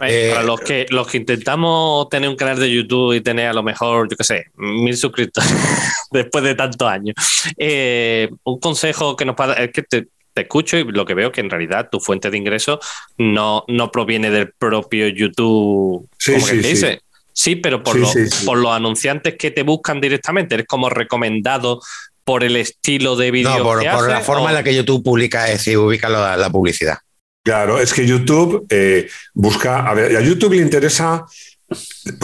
Eh, 0.00 0.30
para 0.32 0.42
los 0.44 0.60
que, 0.60 0.86
los 0.90 1.06
que 1.06 1.18
intentamos 1.18 2.08
tener 2.08 2.28
un 2.28 2.36
canal 2.36 2.58
de 2.58 2.70
YouTube 2.70 3.14
y 3.14 3.20
tener 3.20 3.48
a 3.48 3.52
lo 3.52 3.62
mejor, 3.62 4.08
yo 4.10 4.16
qué 4.16 4.24
sé, 4.24 4.44
mil 4.56 4.96
suscriptores 4.96 5.50
después 6.10 6.42
de 6.44 6.54
tantos 6.54 6.88
años, 6.88 7.14
eh, 7.58 8.28
un 8.44 8.58
consejo 8.60 9.16
que 9.16 9.24
nos 9.24 9.36
pueda 9.36 9.54
es 9.54 9.70
que 9.72 9.82
te, 9.82 10.08
te 10.34 10.42
escucho 10.42 10.76
y 10.78 10.84
lo 10.84 11.04
que 11.04 11.14
veo 11.14 11.30
que 11.32 11.40
en 11.40 11.50
realidad 11.50 11.88
tu 11.90 12.00
fuente 12.00 12.30
de 12.30 12.38
ingresos 12.38 12.78
no, 13.18 13.64
no 13.68 13.90
proviene 13.90 14.30
del 14.30 14.52
propio 14.52 15.08
YouTube. 15.08 16.08
Sí, 16.18 16.32
como 16.32 16.46
sí, 16.46 16.56
que 16.56 16.62
sí. 16.62 16.68
dice. 16.70 17.00
Sí, 17.34 17.56
pero 17.56 17.82
por, 17.82 17.96
los- 17.96 18.14
por 18.44 18.58
los 18.58 18.72
anunciantes 18.72 19.36
que 19.38 19.50
te 19.50 19.62
buscan 19.62 20.00
directamente, 20.00 20.54
eres 20.54 20.66
como 20.66 20.90
recomendado 20.90 21.80
por 22.24 22.44
el 22.44 22.56
estilo 22.56 23.16
de 23.16 23.30
vídeo 23.30 23.56
No, 23.58 23.64
por, 23.64 23.80
que 23.82 23.88
por 23.90 24.08
la 24.08 24.20
forma 24.20 24.44
o- 24.44 24.48
en 24.48 24.54
la 24.54 24.62
que 24.62 24.74
YouTube 24.74 25.02
publica, 25.02 25.46
es 25.46 25.54
decir, 25.54 25.78
ubica 25.78 26.08
la, 26.08 26.36
la 26.36 26.50
publicidad. 26.50 26.98
Claro, 27.42 27.80
es 27.80 27.92
que 27.92 28.06
YouTube 28.06 28.66
eh, 28.68 29.08
busca, 29.34 29.88
a 29.88 29.94
ver, 29.94 30.16
a 30.16 30.20
YouTube 30.20 30.54
le 30.54 30.62
interesa, 30.62 31.26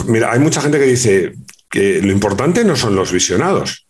mira, 0.05 0.31
hay 0.31 0.39
mucha 0.39 0.61
gente 0.61 0.79
que 0.79 0.85
dice 0.85 1.33
que 1.69 2.01
lo 2.01 2.11
importante 2.11 2.63
no 2.63 2.75
son 2.75 2.95
los 2.95 3.11
visionados, 3.11 3.85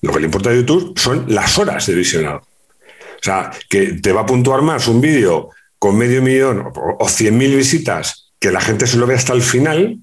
lo 0.00 0.12
que 0.12 0.20
le 0.20 0.26
importa 0.26 0.50
a 0.50 0.54
YouTube 0.54 0.98
son 0.98 1.26
las 1.28 1.58
horas 1.58 1.86
de 1.86 1.94
visionado. 1.94 2.38
O 2.38 3.22
sea, 3.24 3.50
que 3.68 3.94
te 3.94 4.12
va 4.12 4.22
a 4.22 4.26
puntuar 4.26 4.62
más 4.62 4.88
un 4.88 5.00
vídeo 5.00 5.50
con 5.78 5.96
medio 5.96 6.22
millón 6.22 6.60
o, 6.60 6.96
o 6.98 7.08
100.000 7.08 7.56
visitas 7.56 8.32
que 8.38 8.50
la 8.50 8.60
gente 8.60 8.86
se 8.86 8.96
lo 8.96 9.06
ve 9.06 9.14
hasta 9.14 9.32
el 9.32 9.42
final 9.42 9.98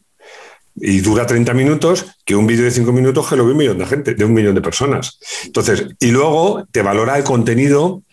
y 0.75 0.99
dura 1.01 1.25
30 1.25 1.53
minutos 1.53 2.05
que 2.25 2.35
un 2.35 2.47
vídeo 2.47 2.65
de 2.65 2.71
5 2.71 2.91
minutos 2.91 3.27
que 3.27 3.35
lo 3.35 3.45
ve 3.45 3.51
un 3.51 3.57
millón 3.57 3.77
de 3.77 3.85
gente, 3.85 4.15
de 4.15 4.25
un 4.25 4.33
millón 4.33 4.55
de 4.55 4.61
personas. 4.61 5.19
Entonces, 5.45 5.85
y 5.99 6.11
luego 6.11 6.67
te 6.71 6.81
valora 6.81 7.17
el 7.17 7.23
contenido 7.23 8.03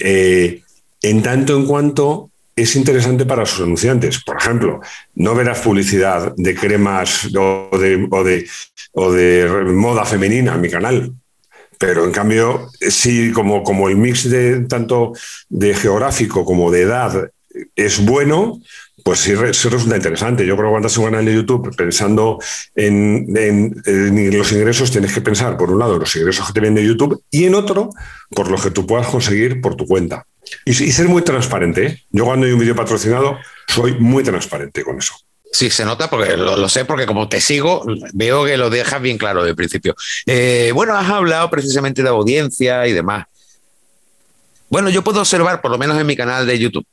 eh, 0.00 0.62
en 1.04 1.22
tanto 1.22 1.54
en 1.56 1.66
cuanto 1.66 2.30
es 2.56 2.76
interesante 2.76 3.26
para 3.26 3.44
sus 3.44 3.60
anunciantes. 3.60 4.22
Por 4.24 4.38
ejemplo, 4.38 4.80
no 5.14 5.34
verás 5.34 5.60
publicidad 5.60 6.32
de 6.36 6.54
cremas 6.54 7.28
o 7.34 7.78
de, 7.78 9.64
moda 9.66 10.04
femenina 10.06 10.54
en 10.54 10.60
mi 10.60 10.70
canal. 10.70 11.12
Pero 11.78 12.04
en 12.04 12.12
cambio, 12.12 12.70
sí, 12.80 13.32
como, 13.32 13.62
como 13.62 13.88
el 13.88 13.96
mix 13.96 14.30
de 14.30 14.60
tanto 14.60 15.12
de 15.48 15.74
geográfico 15.74 16.44
como 16.44 16.70
de 16.70 16.82
edad 16.82 17.30
es 17.74 18.04
bueno, 18.04 18.60
pues 19.02 19.20
sí, 19.20 19.34
re- 19.34 19.54
sí 19.54 19.68
resulta 19.68 19.96
interesante. 19.96 20.46
Yo 20.46 20.56
creo 20.56 20.68
que 20.68 20.72
cuando 20.72 20.86
haces 20.86 20.98
un 20.98 21.04
canal 21.04 21.24
de 21.24 21.34
YouTube 21.34 21.74
pensando 21.76 22.38
en, 22.74 23.26
los 24.36 24.52
ingresos, 24.52 24.90
tienes 24.90 25.12
que 25.12 25.20
pensar, 25.20 25.56
por 25.56 25.70
un 25.70 25.78
lado, 25.78 25.98
los 25.98 26.14
ingresos 26.16 26.46
que 26.46 26.52
te 26.52 26.60
vienen 26.60 26.82
de 26.82 26.88
YouTube 26.88 27.22
y 27.30 27.44
en 27.44 27.54
otro, 27.54 27.90
por 28.30 28.50
los 28.50 28.62
que 28.62 28.70
tú 28.70 28.86
puedas 28.86 29.06
conseguir 29.08 29.60
por 29.60 29.76
tu 29.76 29.86
cuenta. 29.86 30.26
Y, 30.64 30.74
ser 30.74 31.08
muy 31.08 31.22
transparente. 31.22 31.86
¿eh? 31.86 32.02
Yo 32.10 32.24
cuando 32.24 32.46
hay 32.46 32.52
un 32.52 32.60
vídeo 32.60 32.76
patrocinado, 32.76 33.38
soy 33.66 33.94
muy 33.98 34.22
transparente 34.22 34.82
con 34.84 34.98
eso. 34.98 35.14
Sí, 35.52 35.70
se 35.70 35.84
nota 35.84 36.10
porque 36.10 36.36
lo, 36.36 36.56
lo 36.56 36.68
sé, 36.68 36.84
porque 36.84 37.06
como 37.06 37.28
te 37.28 37.40
sigo, 37.40 37.84
veo 38.12 38.44
que 38.44 38.56
lo 38.56 38.70
dejas 38.70 39.00
bien 39.00 39.18
claro 39.18 39.40
desde 39.40 39.50
el 39.50 39.56
principio. 39.56 39.94
Eh, 40.26 40.72
bueno, 40.74 40.96
has 40.96 41.08
hablado 41.08 41.48
precisamente 41.48 42.02
de 42.02 42.08
audiencia 42.08 42.86
y 42.88 42.92
demás. 42.92 43.26
Bueno, 44.68 44.90
yo 44.90 45.04
puedo 45.04 45.20
observar, 45.20 45.60
por 45.60 45.70
lo 45.70 45.78
menos 45.78 45.96
en 46.00 46.06
mi 46.06 46.16
canal 46.16 46.46
de 46.46 46.58
YouTube, 46.58 46.84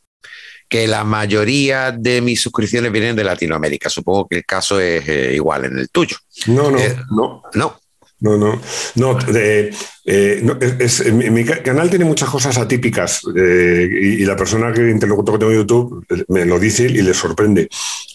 que 0.70 0.88
la 0.88 1.04
mayoría 1.04 1.92
de 1.92 2.22
mis 2.22 2.42
suscripciones 2.42 2.92
vienen 2.92 3.16
de 3.16 3.24
Latinoamérica. 3.26 3.90
Supongo 3.90 4.28
que 4.28 4.38
el 4.38 4.46
caso 4.46 4.80
es 4.80 5.08
eh, 5.08 5.34
igual 5.36 5.66
en 5.66 5.80
el 5.80 5.90
tuyo. 5.90 6.18
No, 6.48 6.72
no, 6.72 6.78
Eh, 6.80 6.96
no. 7.12 7.44
No, 7.54 7.78
No, 8.24 8.38
no, 8.38 8.62
no. 8.96 9.14
de- 9.16 9.74
eh, 10.06 10.40
no, 10.44 10.58
es- 10.62 11.00
es- 11.02 11.12
mi, 11.14 11.30
mi 11.32 11.44
ca- 11.44 11.62
canal 11.64 11.90
tiene 11.90 12.06
muchas 12.06 12.30
cosas 12.30 12.56
atípicas 12.58 13.22
eh, 13.36 13.90
y, 13.92 14.22
y 14.22 14.26
la 14.26 14.36
persona 14.36 14.72
que 14.72 14.90
interlocutor 14.90 15.36
que 15.36 15.40
tengo 15.40 15.52
en 15.52 15.58
YouTube 15.58 16.06
me 16.28 16.46
lo 16.46 16.60
dice 16.60 16.84
y 16.84 17.02
le 17.02 17.14
sorprende. 17.16 17.68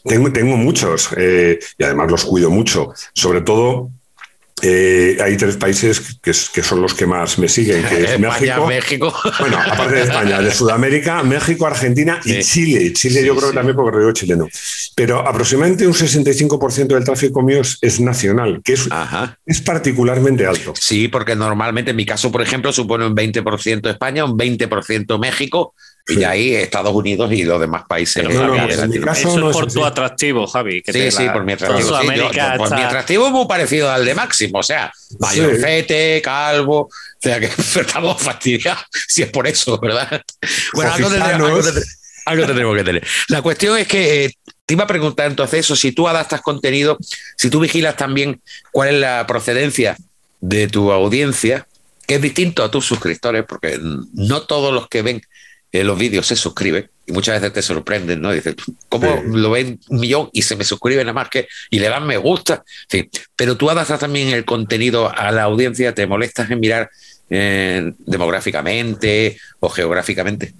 Tengo, 0.04 0.32
tengo 0.32 0.56
muchos 0.56 1.08
eh, 1.16 1.58
y 1.76 1.82
además 1.84 2.08
los 2.10 2.24
cuido 2.24 2.50
mucho. 2.50 2.92
Sobre 3.14 3.40
todo, 3.40 3.90
eh, 4.62 5.18
hay 5.22 5.36
tres 5.36 5.56
países 5.56 6.00
que, 6.22 6.32
que 6.52 6.62
son 6.62 6.80
los 6.80 6.94
que 6.94 7.06
más 7.06 7.38
me 7.38 7.46
siguen, 7.48 7.84
que 7.84 8.04
es 8.04 8.10
España, 8.12 8.28
México. 8.58 8.66
México. 8.66 9.14
Bueno, 9.38 9.58
aparte 9.58 9.94
de 9.96 10.02
España, 10.02 10.40
de 10.40 10.50
Sudamérica, 10.52 11.22
México, 11.22 11.66
Argentina 11.66 12.20
y 12.24 12.42
Sí. 12.42 12.42
Chile. 12.42 12.92
Chile 12.94 13.20
Sí, 13.20 13.26
yo 13.26 13.36
creo 13.36 13.50
sí. 13.50 13.54
también 13.54 13.76
porque 13.76 13.98
río 13.98 14.12
chileno. 14.12 14.48
Pero 14.94 15.18
aproximadamente 15.28 15.86
un 15.86 15.92
65% 15.92 16.86
del 16.94 17.04
tráfico 17.04 17.42
mío 17.42 17.60
es, 17.60 17.76
es 17.82 18.00
nacional, 18.00 18.60
que 18.64 18.72
es, 18.72 18.88
Ajá. 18.90 19.38
es 19.44 19.60
particularmente 19.60 20.46
alto. 20.46 20.72
Sí, 20.78 21.08
porque 21.08 21.36
normalmente 21.36 21.90
en 21.90 21.96
mi 21.96 22.06
caso, 22.06 22.32
por 22.32 22.40
ejemplo, 22.40 22.72
supone 22.72 23.06
un 23.06 23.14
20% 23.14 23.90
España, 23.90 24.24
un 24.24 24.38
20% 24.38 25.18
México 25.20 25.74
Sí. 26.08 26.20
ya 26.20 26.30
ahí 26.30 26.54
Estados 26.54 26.94
Unidos 26.94 27.32
y 27.32 27.42
los 27.44 27.60
demás 27.60 27.82
países. 27.88 28.22
Pero, 28.24 28.32
No, 28.40 28.46
no, 28.46 28.52
de 28.54 28.58
Javi, 28.60 28.62
en 28.62 28.68
mi 28.68 28.76
Latinoamérica. 28.76 29.06
caso 29.06 29.28
Eso 29.28 29.40
no 29.40 29.50
es 29.50 29.56
por 29.56 29.72
tu 29.72 29.84
atractivo, 29.84 30.46
Javi. 30.46 30.82
que 30.82 30.92
Sí, 30.92 30.98
te 31.00 31.10
sí, 31.10 31.24
la- 31.24 31.32
por 31.32 31.44
mi 31.44 31.52
atractivo. 31.54 31.78
sí, 31.80 31.84
yo- 31.84 31.88
Sudamérica 31.88 32.52
yo- 32.52 32.58
pues 32.58 32.70
mi 32.72 32.80
atractivo 32.82 33.26
es 33.26 33.32
muy 33.32 33.46
parecido 33.48 33.90
al 33.90 34.04
de 34.04 34.14
Máximo, 34.14 34.58
o 34.60 34.62
sea, 34.62 34.92
mayorcete, 35.18 36.20
calvo, 36.22 36.80
o 36.82 36.90
sea 37.20 37.40
que 37.40 37.46
estamos 37.80 38.20
fastidiados, 38.22 38.84
si 39.08 39.22
es 39.22 39.30
por 39.30 39.46
eso, 39.46 39.78
¿verdad? 39.80 40.22
Bueno, 40.74 40.92
tendremos- 40.96 41.66
algo 42.24 42.46
tendremos 42.46 42.76
que 42.76 42.84
tener. 42.84 43.06
La 43.28 43.40
cuestión 43.42 43.78
es 43.78 43.86
que 43.86 44.24
eh, 44.24 44.34
te 44.64 44.74
iba 44.74 44.84
a 44.84 44.88
preguntar 44.88 45.26
entonces 45.28 45.60
eso, 45.60 45.76
si 45.76 45.92
tú 45.92 46.08
adaptas 46.08 46.40
contenido, 46.40 46.98
si 47.36 47.50
tú 47.50 47.60
vigilas 47.60 47.96
también 47.96 48.40
cuál 48.72 48.88
es 48.88 49.00
la 49.00 49.24
procedencia 49.28 49.96
de 50.40 50.66
tu 50.66 50.90
audiencia, 50.90 51.66
que 52.06 52.16
es 52.16 52.22
distinto 52.22 52.62
a 52.64 52.70
tus 52.70 52.84
suscriptores, 52.84 53.44
porque 53.48 53.78
no 54.12 54.42
todos 54.42 54.72
los 54.74 54.88
que 54.88 55.02
ven 55.02 55.22
los 55.84 55.98
vídeos 55.98 56.26
se 56.26 56.36
suscriben 56.36 56.90
y 57.06 57.12
muchas 57.12 57.40
veces 57.40 57.52
te 57.52 57.62
sorprenden, 57.62 58.20
¿no? 58.20 58.32
Dices, 58.32 58.54
¿cómo 58.88 59.06
Sí. 59.06 59.22
lo 59.32 59.50
ven 59.50 59.78
un 59.88 60.00
millón 60.00 60.28
y 60.32 60.42
se 60.42 60.56
me 60.56 60.64
suscriben 60.64 61.06
nada 61.06 61.12
más 61.14 61.28
que 61.28 61.48
y 61.70 61.78
le 61.78 61.88
dan 61.88 62.06
me 62.06 62.16
gusta? 62.16 62.64
Sí. 62.88 63.08
Pero 63.36 63.56
tú 63.56 63.70
adaptas 63.70 64.00
también 64.00 64.28
el 64.28 64.44
contenido 64.44 65.10
a 65.16 65.30
la 65.32 65.44
audiencia, 65.44 65.94
te 65.94 66.06
molestas 66.06 66.50
en 66.50 66.60
mirar 66.60 66.90
eh, 67.30 67.92
demográficamente 67.98 69.38
o 69.60 69.68
geográficamente. 69.68 70.54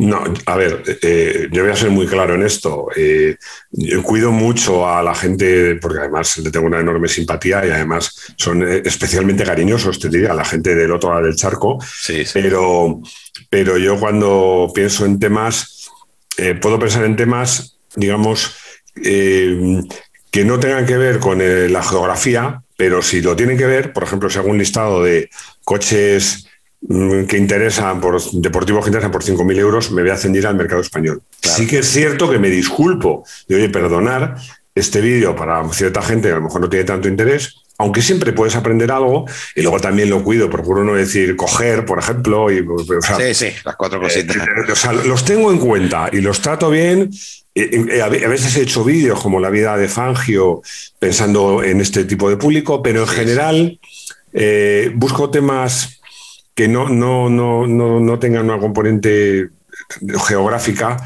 No, 0.00 0.22
a 0.46 0.56
ver, 0.56 0.84
eh, 1.02 1.48
yo 1.50 1.64
voy 1.64 1.72
a 1.72 1.76
ser 1.76 1.90
muy 1.90 2.06
claro 2.06 2.36
en 2.36 2.44
esto. 2.44 2.86
Eh, 2.94 3.36
yo 3.72 4.00
cuido 4.04 4.30
mucho 4.30 4.88
a 4.88 5.02
la 5.02 5.12
gente 5.12 5.74
porque 5.74 5.98
además 5.98 6.38
le 6.38 6.52
tengo 6.52 6.66
una 6.66 6.78
enorme 6.78 7.08
simpatía 7.08 7.66
y 7.66 7.70
además 7.70 8.34
son 8.36 8.62
eh, 8.62 8.82
especialmente 8.84 9.42
cariñosos, 9.42 9.98
te 9.98 10.08
diría, 10.08 10.34
la 10.34 10.44
gente 10.44 10.76
del 10.76 10.92
otro 10.92 11.10
lado 11.10 11.24
del 11.24 11.34
charco. 11.34 11.78
Sí, 11.82 12.22
Pero, 12.32 13.02
pero 13.50 13.76
yo 13.76 13.98
cuando 13.98 14.70
pienso 14.72 15.04
en 15.04 15.18
temas, 15.18 15.90
eh, 16.36 16.54
puedo 16.54 16.78
pensar 16.78 17.04
en 17.04 17.16
temas, 17.16 17.80
digamos, 17.96 18.54
que 18.94 20.44
no 20.44 20.60
tengan 20.60 20.86
que 20.86 20.96
ver 20.96 21.18
con 21.18 21.38
la 21.38 21.82
geografía, 21.82 22.62
pero 22.76 23.02
si 23.02 23.20
lo 23.20 23.34
tienen 23.34 23.58
que 23.58 23.66
ver, 23.66 23.92
por 23.92 24.04
ejemplo, 24.04 24.30
si 24.30 24.38
hago 24.38 24.48
un 24.48 24.58
listado 24.58 25.02
de 25.02 25.28
coches 25.64 26.47
que 27.28 27.36
interesan 27.36 28.00
por 28.00 28.20
deportivos 28.32 28.84
que 28.84 28.90
interesan 28.90 29.10
por 29.10 29.22
5.000 29.24 29.58
euros, 29.58 29.90
me 29.90 30.02
voy 30.02 30.10
a 30.10 30.14
ascendir 30.14 30.46
al 30.46 30.54
mercado 30.56 30.80
español. 30.80 31.22
Claro. 31.40 31.58
Sí 31.58 31.66
que 31.66 31.78
es 31.80 31.88
cierto 31.90 32.30
que 32.30 32.38
me 32.38 32.48
disculpo 32.50 33.24
de, 33.48 33.56
oye, 33.56 33.68
perdonar 33.68 34.36
este 34.74 35.00
vídeo 35.00 35.34
para 35.34 35.68
cierta 35.72 36.02
gente 36.02 36.28
que 36.28 36.34
a 36.34 36.36
lo 36.36 36.42
mejor 36.44 36.60
no 36.60 36.68
tiene 36.68 36.84
tanto 36.84 37.08
interés, 37.08 37.56
aunque 37.78 38.00
siempre 38.00 38.32
puedes 38.32 38.54
aprender 38.54 38.90
algo 38.92 39.24
y 39.56 39.62
luego 39.62 39.80
también 39.80 40.08
lo 40.10 40.22
cuido, 40.22 40.48
procuro 40.50 40.84
no 40.84 40.94
decir 40.94 41.34
coger, 41.36 41.84
por 41.84 41.98
ejemplo, 41.98 42.50
y, 42.50 42.60
o 42.60 43.02
sea, 43.02 43.16
Sí, 43.16 43.34
sí, 43.34 43.46
las 43.64 43.74
cuatro 43.76 44.00
cositas. 44.00 44.36
eh, 44.36 44.40
o 44.72 44.76
sea, 44.76 44.92
los 44.92 45.24
tengo 45.24 45.50
en 45.52 45.58
cuenta 45.58 46.08
y 46.12 46.20
los 46.20 46.40
trato 46.40 46.70
bien. 46.70 47.10
Eh, 47.56 47.86
eh, 47.90 48.02
A 48.02 48.08
ve- 48.08 48.24
a 48.24 48.28
veces 48.28 48.56
he 48.56 48.62
hecho 48.62 48.84
vídeos 48.84 49.20
como 49.20 49.40
la 49.40 49.50
vida 49.50 49.76
de 49.76 49.88
Fangio 49.88 50.62
pensando 51.00 51.62
en 51.64 51.80
este 51.80 52.04
tipo 52.04 52.30
de 52.30 52.36
público, 52.36 52.82
pero 52.82 53.02
en 53.02 53.08
Sí, 53.08 53.14
general 53.16 53.80
eh, 54.32 54.92
busco 54.94 55.30
temas 55.30 55.97
que 56.58 56.66
no, 56.66 56.88
no, 56.88 57.30
no, 57.30 57.68
no, 57.68 58.00
no 58.00 58.18
tengan 58.18 58.46
una 58.46 58.58
componente 58.58 59.50
geográfica, 60.26 60.96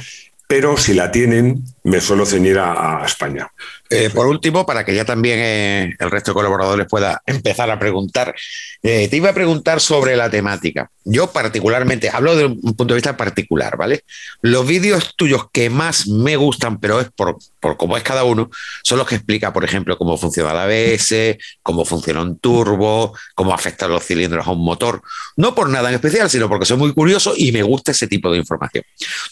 pero 0.47 0.79
si 0.79 0.95
la 0.95 1.13
tienen, 1.13 1.63
me 1.85 2.01
suelo 2.01 2.25
ceñir 2.25 2.59
a, 2.59 3.03
España. 3.05 3.51
Eh, 3.91 4.09
por 4.11 4.27
último, 4.27 4.65
para 4.65 4.85
que 4.85 4.95
ya 4.95 5.05
también 5.05 5.39
eh, 5.41 5.97
el 5.99 6.11
resto 6.11 6.31
de 6.31 6.35
colaboradores 6.35 6.87
pueda 6.87 7.23
empezar 7.27 7.71
a 7.71 7.79
preguntar, 7.79 8.35
eh, 8.83 9.09
te 9.09 9.17
iba 9.17 9.31
a 9.31 9.35
preguntar 9.35 9.81
sobre 9.81 10.17
la 10.17 10.31
temática. 10.31 10.91
Yo 11.05 11.33
particularmente, 11.33 12.09
hablo 12.09 12.37
de 12.37 12.47
un 12.47 12.75
punto 12.75 12.95
de 12.95 12.95
vista 12.95 13.17
particular, 13.17 13.77
¿vale? 13.77 14.05
Los 14.41 14.67
vídeos 14.67 15.15
tuyos 15.17 15.47
que 15.53 15.69
más 15.69 16.07
me 16.07 16.37
gustan, 16.37 16.79
pero 16.79 17.01
es 17.01 17.11
por, 17.11 17.37
por 17.61 17.77
cómo 17.77 17.97
es 17.97 18.03
cada 18.05 18.25
uno, 18.25 18.51
son 18.85 18.99
los 18.99 19.07
que 19.07 19.17
explica, 19.17 19.53
por 19.53 19.65
ejemplo, 19.65 19.99
cómo 19.99 20.17
funciona 20.17 20.55
la 20.55 20.65
ABS, 20.65 21.37
cómo 21.63 21.85
funciona 21.85 22.23
un 22.23 22.39
turbo, 22.39 23.15
cómo 23.35 23.53
afectan 23.53 23.91
los 23.91 24.05
cilindros 24.05 24.47
a 24.47 24.53
un 24.53 24.65
motor. 24.65 25.03
No 25.37 25.55
por 25.55 25.69
nada 25.69 25.89
en 25.89 25.97
especial, 25.97 26.31
sino 26.31 26.49
porque 26.49 26.67
soy 26.67 26.77
muy 26.77 26.95
curioso 26.95 27.35
y 27.37 27.51
me 27.51 27.63
gusta 27.63 27.91
ese 27.91 28.07
tipo 28.07 28.31
de 28.31 28.39
información. 28.39 28.85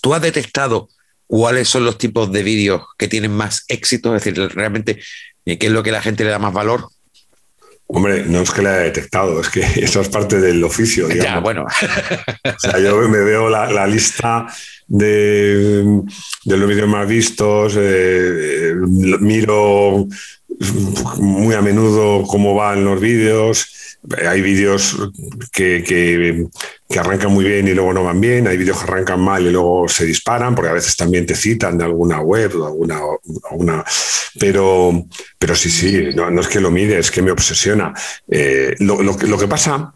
¿Tú 0.02 0.12
has 0.12 0.20
detectado 0.20 0.88
cuáles 1.30 1.68
son 1.68 1.84
los 1.84 1.96
tipos 1.96 2.32
de 2.32 2.42
vídeos 2.42 2.82
que 2.98 3.06
tienen 3.06 3.30
más 3.30 3.64
éxito, 3.68 4.16
es 4.16 4.24
decir, 4.24 4.50
realmente 4.52 4.98
eh, 5.46 5.58
qué 5.58 5.68
es 5.68 5.72
lo 5.72 5.84
que 5.84 5.92
la 5.92 6.02
gente 6.02 6.24
le 6.24 6.30
da 6.30 6.40
más 6.40 6.52
valor. 6.52 6.88
Hombre, 7.86 8.24
no 8.26 8.40
es 8.40 8.50
que 8.50 8.62
la 8.62 8.72
haya 8.72 8.82
detectado, 8.82 9.40
es 9.40 9.48
que 9.48 9.60
eso 9.76 10.00
es 10.00 10.08
parte 10.08 10.40
del 10.40 10.62
oficio. 10.64 11.08
Ya, 11.08 11.38
bueno. 11.38 11.66
o 12.44 12.58
sea, 12.58 12.80
yo 12.80 12.96
me 13.08 13.20
veo 13.20 13.48
la, 13.48 13.86
lista 13.86 14.48
de, 14.88 16.02
los 16.46 16.68
vídeos 16.68 16.88
más 16.88 17.06
vistos, 17.06 17.74
eh, 17.76 18.74
miro 19.20 20.08
muy 21.18 21.54
a 21.54 21.62
menudo 21.62 22.24
cómo 22.26 22.56
van 22.56 22.84
los 22.84 23.00
vídeos, 23.00 23.72
hay 24.26 24.40
vídeos 24.40 24.96
que, 25.52 26.46
arrancan 26.98 27.32
muy 27.32 27.44
bien 27.44 27.68
y 27.68 27.74
luego 27.74 27.92
no 27.92 28.04
van 28.04 28.20
bien, 28.20 28.48
hay 28.48 28.56
vídeos 28.56 28.78
que 28.78 28.84
arrancan 28.84 29.20
mal 29.20 29.46
y 29.46 29.50
luego 29.50 29.88
se 29.88 30.04
disparan, 30.04 30.54
porque 30.54 30.70
a 30.70 30.74
veces 30.74 30.96
también 30.96 31.26
te 31.26 31.34
citan 31.34 31.78
de 31.78 31.84
alguna 31.84 32.20
web 32.20 32.56
o 32.56 32.66
alguna, 32.66 33.00
alguna 33.50 33.84
pero, 34.38 35.06
pero 35.38 35.54
sí, 35.54 35.70
sí, 35.70 36.10
no, 36.14 36.40
es 36.40 36.48
que 36.48 36.60
lo 36.60 36.70
mire, 36.70 36.98
es 36.98 37.10
que 37.10 37.22
me 37.22 37.30
obsesiona. 37.30 37.92
Eh, 38.28 38.74
lo, 38.78 39.38
que 39.38 39.48
pasa 39.48 39.92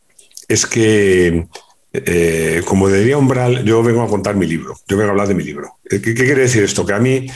es 0.48 0.66
que, 0.66 1.46
eh, 1.92 2.62
como 2.64 2.88
diría 2.88 3.16
Umbral, 3.16 3.64
yo 3.64 3.82
vengo 3.82 4.02
a 4.02 4.08
contar 4.08 4.36
mi 4.36 4.46
libro, 4.46 4.78
yo 4.86 4.96
vengo 4.96 5.08
a 5.08 5.12
hablar 5.12 5.28
de 5.28 5.34
mi 5.34 5.44
libro. 5.44 5.78
¿Qué, 5.88 6.00
qué 6.00 6.14
quiere 6.14 6.42
decir 6.42 6.62
esto? 6.62 6.84
Que 6.84 6.92
a 6.92 6.98
mí 6.98 7.26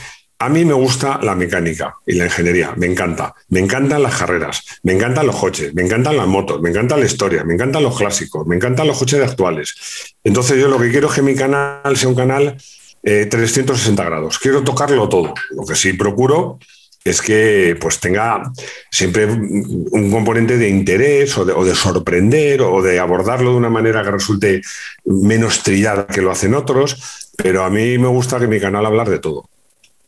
a 0.41 0.47
mí 0.47 0.63
me 0.63 0.73
gusta 0.73 1.19
la 1.21 1.35
mecánica 1.35 1.97
y 2.07 2.13
la 2.13 2.25
ingeniería, 2.25 2.73
me 2.77 2.85
encanta. 2.85 3.35
Me 3.49 3.59
encantan 3.59 4.01
las 4.01 4.17
carreras, 4.17 4.63
me 4.83 4.93
encantan 4.93 5.27
los 5.27 5.35
coches, 5.35 5.73
me 5.73 5.81
encantan 5.81 6.15
las 6.15 6.27
motos, 6.27 6.61
me 6.61 6.69
encanta 6.69 6.95
la 6.95 7.05
historia, 7.05 7.43
me 7.43 7.55
encantan 7.55 7.83
los 7.83 7.97
clásicos, 7.97 8.47
me 8.47 8.55
encantan 8.55 8.87
los 8.87 8.97
coches 8.97 9.21
actuales. 9.21 9.75
Entonces 10.23 10.57
yo 10.57 10.69
lo 10.69 10.79
que 10.79 10.91
quiero 10.91 11.09
es 11.09 11.13
que 11.15 11.21
mi 11.21 11.35
canal 11.35 11.97
sea 11.97 12.07
un 12.07 12.15
canal 12.15 12.55
360 13.03 14.01
eh, 14.01 14.05
grados. 14.05 14.39
Quiero 14.39 14.63
tocarlo 14.63 15.09
todo. 15.09 15.33
Lo 15.51 15.65
que 15.65 15.75
sí 15.75 15.91
procuro 15.91 16.57
es 17.03 17.21
que 17.21 17.77
pues 17.79 17.99
tenga 17.99 18.49
siempre 18.89 19.25
un 19.25 20.09
componente 20.09 20.57
de 20.57 20.69
interés 20.69 21.37
o 21.37 21.43
de, 21.43 21.51
o 21.51 21.65
de, 21.65 21.75
sorprender 21.75 22.61
o 22.61 22.81
de 22.81 22.99
abordarlo 22.99 23.51
de 23.51 23.57
una 23.57 23.69
manera 23.69 24.03
que 24.03 24.11
resulte 24.11 24.61
menos 25.03 25.63
trillada 25.63 26.07
que 26.07 26.21
lo 26.21 26.31
hacen 26.31 26.53
otros, 26.53 27.29
pero 27.35 27.65
a 27.65 27.69
mí 27.69 27.97
me 27.97 28.07
gusta 28.07 28.39
que 28.39 28.47
mi 28.47 28.59
canal 28.59 28.85
hablar 28.85 29.09
de 29.09 29.19
todo. 29.19 29.49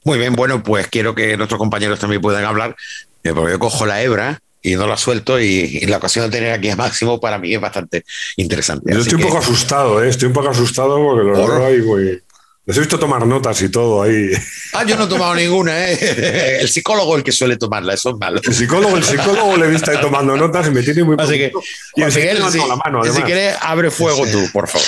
Muy 0.04 0.18
bien, 0.18 0.34
bueno, 0.34 0.64
pues 0.64 0.88
quiero 0.88 1.14
que 1.14 1.38
nuestros 1.38 1.60
compañeros 1.60 2.00
también 2.00 2.22
puedan 2.22 2.44
hablar, 2.44 2.76
eh, 3.24 3.34
porque 3.34 3.52
yo 3.52 3.60
cojo 3.60 3.86
la 3.86 4.02
hebra 4.02 4.42
y 4.62 4.76
no 4.76 4.88
la 4.88 4.98
suelto 4.98 5.40
y, 5.40 5.82
la 5.82 5.98
ocasión 5.98 6.30
de 6.30 6.38
tener 6.38 6.54
aquí 6.54 6.70
a 6.70 6.76
Máximo 6.76 7.20
para 7.20 7.38
mí 7.38 7.54
es 7.54 7.62
bastante 7.62 8.04
interesante. 8.38 8.94
Yo 8.94 9.00
estoy 9.00 9.16
un 9.16 9.28
poco 9.28 9.40
asustado, 9.40 10.04
¿eh? 10.04 10.10
estoy 10.10 10.28
un 10.28 10.34
poco 10.34 10.50
asustado 10.50 10.98
porque 10.98 11.24
lo 11.24 11.48
veo 11.48 11.66
ahí 11.66 11.82
muy... 11.82 12.22
Les 12.64 12.78
he 12.78 12.80
visto 12.80 13.00
tomar 13.00 13.26
notas 13.26 13.60
y 13.64 13.70
todo 13.70 14.04
ahí. 14.04 14.30
Ah, 14.74 14.86
yo 14.86 14.96
no 14.96 15.04
he 15.04 15.08
tomado 15.08 15.36
ninguna, 15.36 15.90
¿eh? 15.92 16.60
El 16.62 16.70
psicólogo 16.70 17.18
el 17.18 17.24
que 17.24 17.34
suele 17.34 17.58
tomarla, 17.58 17.94
eso 17.94 18.12
es 18.12 18.16
malo. 18.18 18.40
El 18.42 18.54
psicólogo, 18.54 18.96
el 18.96 19.04
psicólogo 19.04 19.58
le 19.58 19.66
he 19.66 19.70
visto 19.70 19.92
ahí 19.92 20.00
tomando 20.00 20.38
notas 20.38 20.68
y 20.68 20.72
me 20.72 20.82
tiene 20.82 21.04
muy 21.04 21.18
Así 21.20 21.34
que, 21.34 21.52
y 21.96 22.04
si, 22.04 22.12
si 22.12 23.22
quieres, 23.24 23.58
abre 23.60 23.92
fuego 23.92 24.26
tú, 24.32 24.50
por 24.54 24.70
favor. 24.70 24.88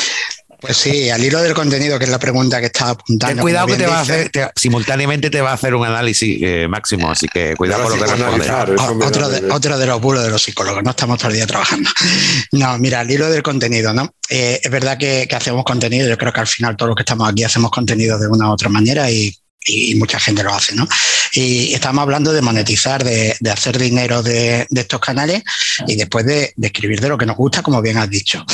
Pues 0.63 0.77
sí, 0.77 1.09
al 1.09 1.21
hilo 1.21 1.41
del 1.41 1.53
contenido, 1.53 1.99
que 1.99 2.05
es 2.05 2.09
la 2.09 2.19
pregunta 2.19 2.61
que 2.61 2.67
estaba 2.67 2.91
apuntando. 2.91 3.35
Ten 3.35 3.41
cuidado 3.41 3.67
que 3.67 3.75
te 3.75 3.85
va 3.85 3.97
a 3.97 4.01
hacer, 4.01 4.31
simultáneamente 4.55 5.29
te 5.29 5.41
va 5.41 5.51
a 5.51 5.55
hacer 5.55 5.75
un 5.75 5.85
análisis 5.85 6.39
eh, 6.41 6.69
máximo, 6.69 7.11
así 7.11 7.27
que 7.27 7.53
cuidado 7.57 7.83
con 7.83 7.99
lo 7.99 8.05
que 8.05 8.11
respondes. 8.11 8.49
Otro 9.05 9.27
de, 9.27 9.51
otro 9.51 9.77
de 9.77 9.85
los 9.85 9.99
bulos 9.99 10.23
de 10.23 10.29
los 10.29 10.41
psicólogos, 10.41 10.81
no 10.81 10.91
estamos 10.91 11.17
todo 11.17 11.31
el 11.31 11.35
día 11.35 11.47
trabajando. 11.47 11.89
No, 12.53 12.77
mira, 12.77 13.01
al 13.01 13.11
hilo 13.11 13.29
del 13.29 13.43
contenido, 13.43 13.93
¿no? 13.93 14.13
Eh, 14.29 14.61
es 14.63 14.71
verdad 14.71 14.97
que, 14.97 15.27
hacemos 15.35 15.65
contenido, 15.65 16.07
yo 16.07 16.17
creo 16.17 16.31
que 16.31 16.39
al 16.39 16.47
final 16.47 16.77
todos 16.77 16.87
los 16.87 16.95
que 16.95 17.01
estamos 17.01 17.29
aquí 17.29 17.43
hacemos 17.43 17.69
contenido 17.69 18.17
de 18.17 18.27
una 18.27 18.47
u 18.47 18.53
otra 18.53 18.69
manera 18.69 19.11
y 19.11 19.35
mucha 19.95 20.19
gente 20.19 20.43
lo 20.43 20.53
hace, 20.53 20.75
¿no? 20.75 20.87
Y 21.33 21.73
estamos 21.73 22.01
hablando 22.01 22.33
de 22.33 22.41
monetizar, 22.41 23.03
de, 23.03 23.35
hacer 23.51 23.77
dinero 23.77 24.21
de, 24.21 24.67
estos 24.69 24.99
canales 24.99 25.43
y 25.87 25.95
después 25.95 26.25
de, 26.25 26.53
de, 26.55 26.67
escribir 26.67 26.99
de 26.99 27.09
lo 27.09 27.17
que 27.17 27.25
nos 27.25 27.37
gusta, 27.37 27.61
como 27.61 27.81
bien 27.81 27.97
has 27.97 28.09
dicho. 28.09 28.45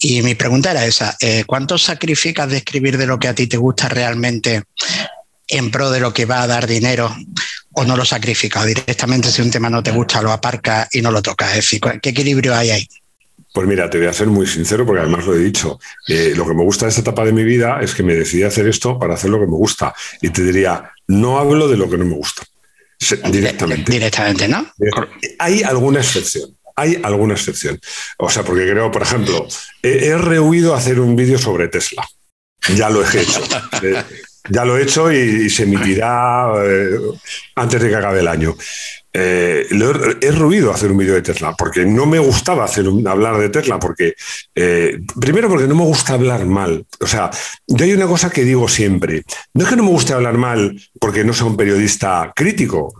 Y 0.00 0.22
mi 0.22 0.34
pregunta 0.34 0.70
era 0.70 0.84
esa, 0.84 1.16
eh, 1.20 1.44
¿cuánto 1.44 1.76
sacrificas 1.76 2.48
de 2.48 2.58
escribir 2.58 2.96
de 2.96 3.06
lo 3.06 3.18
que 3.18 3.28
a 3.28 3.34
ti 3.34 3.48
te 3.48 3.56
gusta 3.56 3.88
realmente 3.88 4.62
en 5.48 5.70
pro 5.70 5.90
de 5.90 6.00
lo 6.00 6.12
que 6.12 6.24
va 6.24 6.42
a 6.42 6.46
dar 6.46 6.66
dinero 6.66 7.14
o 7.72 7.84
no 7.84 7.96
lo 7.96 8.04
sacrificas? 8.04 8.64
Directamente 8.64 9.32
si 9.32 9.42
un 9.42 9.50
tema 9.50 9.68
no 9.68 9.82
te 9.82 9.90
gusta 9.90 10.22
lo 10.22 10.30
aparcas 10.30 10.88
y 10.92 11.02
no 11.02 11.10
lo 11.10 11.20
tocas. 11.20 11.50
Es 11.50 11.56
decir, 11.56 11.80
¿qué 12.00 12.10
equilibrio 12.10 12.54
hay 12.54 12.70
ahí? 12.70 12.88
Pues 13.52 13.66
mira, 13.66 13.88
te 13.88 13.98
voy 13.98 14.06
a 14.06 14.12
ser 14.12 14.26
muy 14.28 14.46
sincero 14.46 14.84
porque 14.84 15.00
además 15.02 15.26
lo 15.26 15.34
he 15.34 15.38
dicho. 15.38 15.78
Eh, 16.06 16.32
lo 16.36 16.46
que 16.46 16.54
me 16.54 16.62
gusta 16.62 16.86
de 16.86 16.90
esta 16.90 17.00
etapa 17.00 17.24
de 17.24 17.32
mi 17.32 17.44
vida 17.44 17.80
es 17.80 17.94
que 17.94 18.02
me 18.02 18.14
decidí 18.14 18.42
a 18.42 18.48
hacer 18.48 18.68
esto 18.68 18.98
para 18.98 19.14
hacer 19.14 19.30
lo 19.30 19.40
que 19.40 19.46
me 19.46 19.56
gusta. 19.56 19.94
Y 20.20 20.30
te 20.30 20.42
diría, 20.42 20.92
no 21.06 21.38
hablo 21.38 21.68
de 21.68 21.76
lo 21.76 21.88
que 21.88 21.98
no 21.98 22.04
me 22.04 22.14
gusta. 22.14 22.42
Directamente. 23.30 23.90
Directamente, 23.90 24.48
¿no? 24.48 24.66
Hay 25.38 25.62
alguna 25.62 26.00
excepción 26.00 26.58
hay 26.78 27.00
alguna 27.02 27.34
excepción. 27.34 27.80
O 28.18 28.30
sea, 28.30 28.44
porque 28.44 28.70
creo, 28.70 28.90
por 28.90 29.02
ejemplo, 29.02 29.46
he, 29.82 30.16
rehuido 30.16 30.74
hacer 30.74 31.00
un 31.00 31.16
vídeo 31.16 31.36
sobre 31.36 31.66
Tesla. 31.66 32.06
Ya 32.74 32.88
lo 32.88 33.02
he 33.02 33.20
hecho. 33.20 33.42
Eh, 33.82 34.02
ya 34.50 34.64
lo 34.64 34.78
he 34.78 34.82
hecho 34.82 35.12
y, 35.12 35.50
se 35.50 35.64
emitirá 35.64 36.50
eh, 36.64 36.98
antes 37.54 37.82
de 37.82 37.88
que 37.88 37.96
acabe 37.96 38.20
el 38.20 38.28
año. 38.28 38.56
Eh, 39.12 39.66
he, 40.20 40.30
ruido 40.32 40.72
hacer 40.72 40.92
un 40.92 40.98
vídeo 40.98 41.14
de 41.14 41.22
Tesla, 41.22 41.54
porque 41.56 41.86
no 41.86 42.04
me 42.04 42.18
gustaba 42.18 42.64
hacer 42.64 42.86
hablar 43.06 43.38
de 43.38 43.48
Tesla, 43.48 43.78
porque 43.78 44.14
eh, 44.54 45.00
primero 45.18 45.48
porque 45.48 45.66
no 45.66 45.74
me 45.74 45.84
gusta 45.84 46.12
hablar 46.12 46.44
mal. 46.44 46.84
O 47.00 47.06
sea, 47.06 47.30
yo 47.66 47.84
hay 47.84 47.92
una 47.92 48.06
cosa 48.06 48.30
que 48.30 48.44
digo 48.44 48.68
siempre, 48.68 49.22
no 49.54 49.64
es 49.64 49.70
que 49.70 49.76
no 49.76 49.84
me 49.84 49.90
guste 49.90 50.12
hablar 50.12 50.36
mal 50.36 50.78
porque 51.00 51.24
no 51.24 51.32
soy 51.32 51.48
un 51.48 51.56
periodista 51.56 52.32
crítico, 52.36 52.94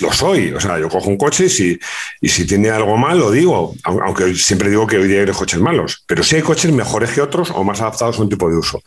lo 0.00 0.12
soy. 0.12 0.52
O 0.52 0.60
sea, 0.60 0.78
yo 0.78 0.88
cojo 0.88 1.08
un 1.08 1.16
coche 1.16 1.46
y 1.46 1.50
si, 1.50 1.78
y 2.20 2.28
si 2.28 2.46
tiene 2.46 2.70
algo 2.70 2.96
mal 2.96 3.18
lo 3.18 3.30
digo, 3.30 3.74
aunque 3.84 4.34
siempre 4.34 4.68
digo 4.68 4.86
que 4.86 4.98
hoy 4.98 5.08
día 5.08 5.20
hay 5.20 5.26
coches 5.28 5.60
malos, 5.60 6.04
pero 6.06 6.22
sí 6.22 6.36
hay 6.36 6.42
coches 6.42 6.70
mejores 6.70 7.10
que 7.10 7.22
otros 7.22 7.50
o 7.50 7.64
más 7.64 7.80
adaptados 7.80 8.18
a 8.18 8.22
un 8.22 8.28
tipo 8.28 8.48
de 8.50 8.56
uso. 8.56 8.82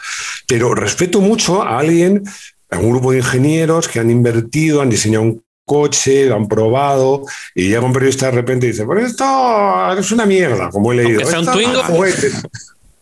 Pero 0.47 0.75
respeto 0.75 1.19
mucho 1.19 1.63
a 1.63 1.79
alguien 1.79 2.23
a 2.69 2.77
un 2.77 2.91
grupo 2.91 3.11
de 3.11 3.17
ingenieros 3.17 3.87
que 3.87 3.99
han 3.99 4.11
invertido, 4.11 4.81
han 4.81 4.89
diseñado 4.89 5.23
un 5.23 5.43
coche, 5.69 6.25
lo 6.25 6.35
han 6.35 6.47
probado, 6.47 7.23
y 7.53 7.69
llega 7.69 7.81
un 7.81 7.93
periodista 7.93 8.25
de 8.25 8.31
repente 8.31 8.65
y 8.65 8.71
dice, 8.71 8.85
pues 8.85 9.05
esto 9.05 9.93
es 9.97 10.11
una 10.11 10.25
mierda, 10.25 10.71
como 10.71 10.91
he 10.91 10.95
leído. 10.95 11.21
un 11.21 11.45
Twingo. 11.45 11.83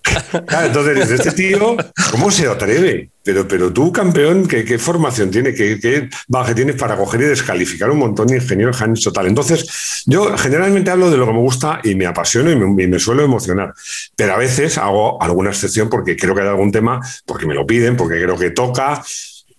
Claro, 0.45 0.67
entonces, 0.67 1.11
este 1.11 1.31
tío, 1.31 1.75
¿cómo 2.11 2.31
se 2.31 2.47
atreve? 2.47 3.09
Pero, 3.23 3.47
pero 3.47 3.73
tú, 3.73 3.91
campeón, 3.91 4.47
¿qué, 4.47 4.79
formación 4.79 5.29
tiene? 5.29 5.53
¿Qué, 5.53 5.79
¿Qué, 5.79 6.09
baje 6.27 6.55
tienes 6.55 6.75
para 6.75 6.95
coger 6.95 7.21
y 7.21 7.25
descalificar 7.25 7.89
un 7.89 7.99
montón 7.99 8.27
de 8.27 8.37
ingenieros 8.37 8.77
que 8.77 9.01
total? 9.03 9.27
Entonces, 9.27 10.03
yo 10.05 10.37
generalmente 10.37 10.91
hablo 10.91 11.11
de 11.11 11.17
lo 11.17 11.25
que 11.25 11.33
me 11.33 11.39
gusta 11.39 11.81
y 11.83 11.95
me 11.95 12.05
apasiono 12.05 12.49
y 12.51 12.55
me, 12.55 12.83
y 12.83 12.87
me, 12.87 12.99
suelo 12.99 13.23
emocionar. 13.23 13.73
Pero 14.15 14.33
a 14.33 14.37
veces 14.37 14.77
hago 14.77 15.21
alguna 15.21 15.49
excepción 15.49 15.89
porque 15.89 16.15
creo 16.15 16.33
que 16.33 16.41
hay 16.41 16.47
algún 16.47 16.71
tema, 16.71 17.01
porque 17.25 17.45
me 17.45 17.53
lo 17.53 17.67
piden, 17.67 17.97
porque 17.97 18.21
creo 18.21 18.37
que 18.37 18.51
toca, 18.51 19.03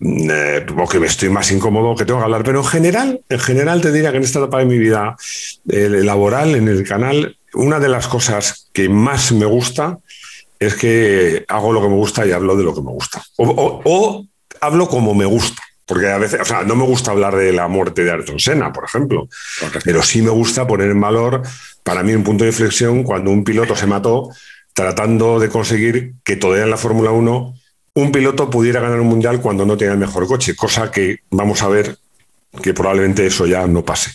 eh, 0.00 0.64
que 0.90 1.00
me 1.00 1.06
estoy 1.06 1.28
más 1.28 1.50
incómodo 1.50 1.96
que 1.96 2.04
tengo 2.04 2.20
que 2.20 2.24
hablar, 2.24 2.44
pero 2.44 2.60
en 2.60 2.64
general, 2.64 3.20
en 3.28 3.38
general 3.40 3.80
te 3.80 3.92
diría 3.92 4.10
que 4.10 4.18
en 4.18 4.22
esta 4.22 4.38
etapa 4.38 4.58
de 4.58 4.66
mi 4.66 4.78
vida 4.78 5.16
eh, 5.68 5.88
laboral, 5.88 6.54
en 6.54 6.68
el 6.68 6.86
canal, 6.86 7.36
una 7.54 7.80
de 7.80 7.88
las 7.88 8.06
cosas 8.06 8.68
que 8.72 8.88
más 8.88 9.32
me 9.32 9.46
gusta 9.46 9.98
es 10.58 10.74
que 10.74 11.44
hago 11.48 11.72
lo 11.72 11.80
que 11.80 11.88
me 11.88 11.94
gusta 11.94 12.26
y 12.26 12.32
hablo 12.32 12.56
de 12.56 12.64
lo 12.64 12.74
que 12.74 12.80
me 12.80 12.90
gusta. 12.90 13.22
O, 13.36 14.24
hablo 14.60 14.88
como 14.88 15.14
me 15.14 15.24
gusta. 15.24 15.62
Porque 15.86 16.08
a 16.08 16.18
veces, 16.18 16.40
o 16.42 16.44
sea, 16.44 16.64
no 16.64 16.76
me 16.76 16.84
gusta 16.84 17.12
hablar 17.12 17.34
de 17.34 17.50
la 17.50 17.66
muerte 17.66 18.04
de 18.04 18.10
Ayrton 18.10 18.38
Senna, 18.38 18.72
por 18.74 18.84
ejemplo, 18.84 19.26
pero 19.84 20.02
sí 20.02 20.20
me 20.20 20.28
gusta 20.28 20.66
poner 20.66 20.90
en 20.90 21.00
valor, 21.00 21.42
para 21.82 22.02
mí, 22.02 22.12
un 22.12 22.24
punto 22.24 22.44
de 22.44 22.50
inflexión 22.50 23.04
cuando 23.04 23.30
un 23.30 23.42
piloto 23.42 23.74
se 23.74 23.86
mató 23.86 24.28
tratando 24.74 25.40
de 25.40 25.48
conseguir 25.48 26.12
que 26.24 26.36
todavía 26.36 26.64
en 26.64 26.70
la 26.70 26.76
Fórmula 26.76 27.10
1 27.10 27.57
un 27.98 28.12
piloto 28.12 28.48
pudiera 28.48 28.80
ganar 28.80 29.00
un 29.00 29.08
mundial 29.08 29.40
cuando 29.40 29.66
no 29.66 29.76
tenga 29.76 29.92
el 29.92 29.98
mejor 29.98 30.26
coche, 30.26 30.54
cosa 30.54 30.90
que 30.90 31.20
vamos 31.30 31.62
a 31.62 31.68
ver 31.68 31.96
que 32.62 32.72
probablemente 32.72 33.26
eso 33.26 33.44
ya 33.46 33.66
no 33.66 33.84
pase. 33.84 34.12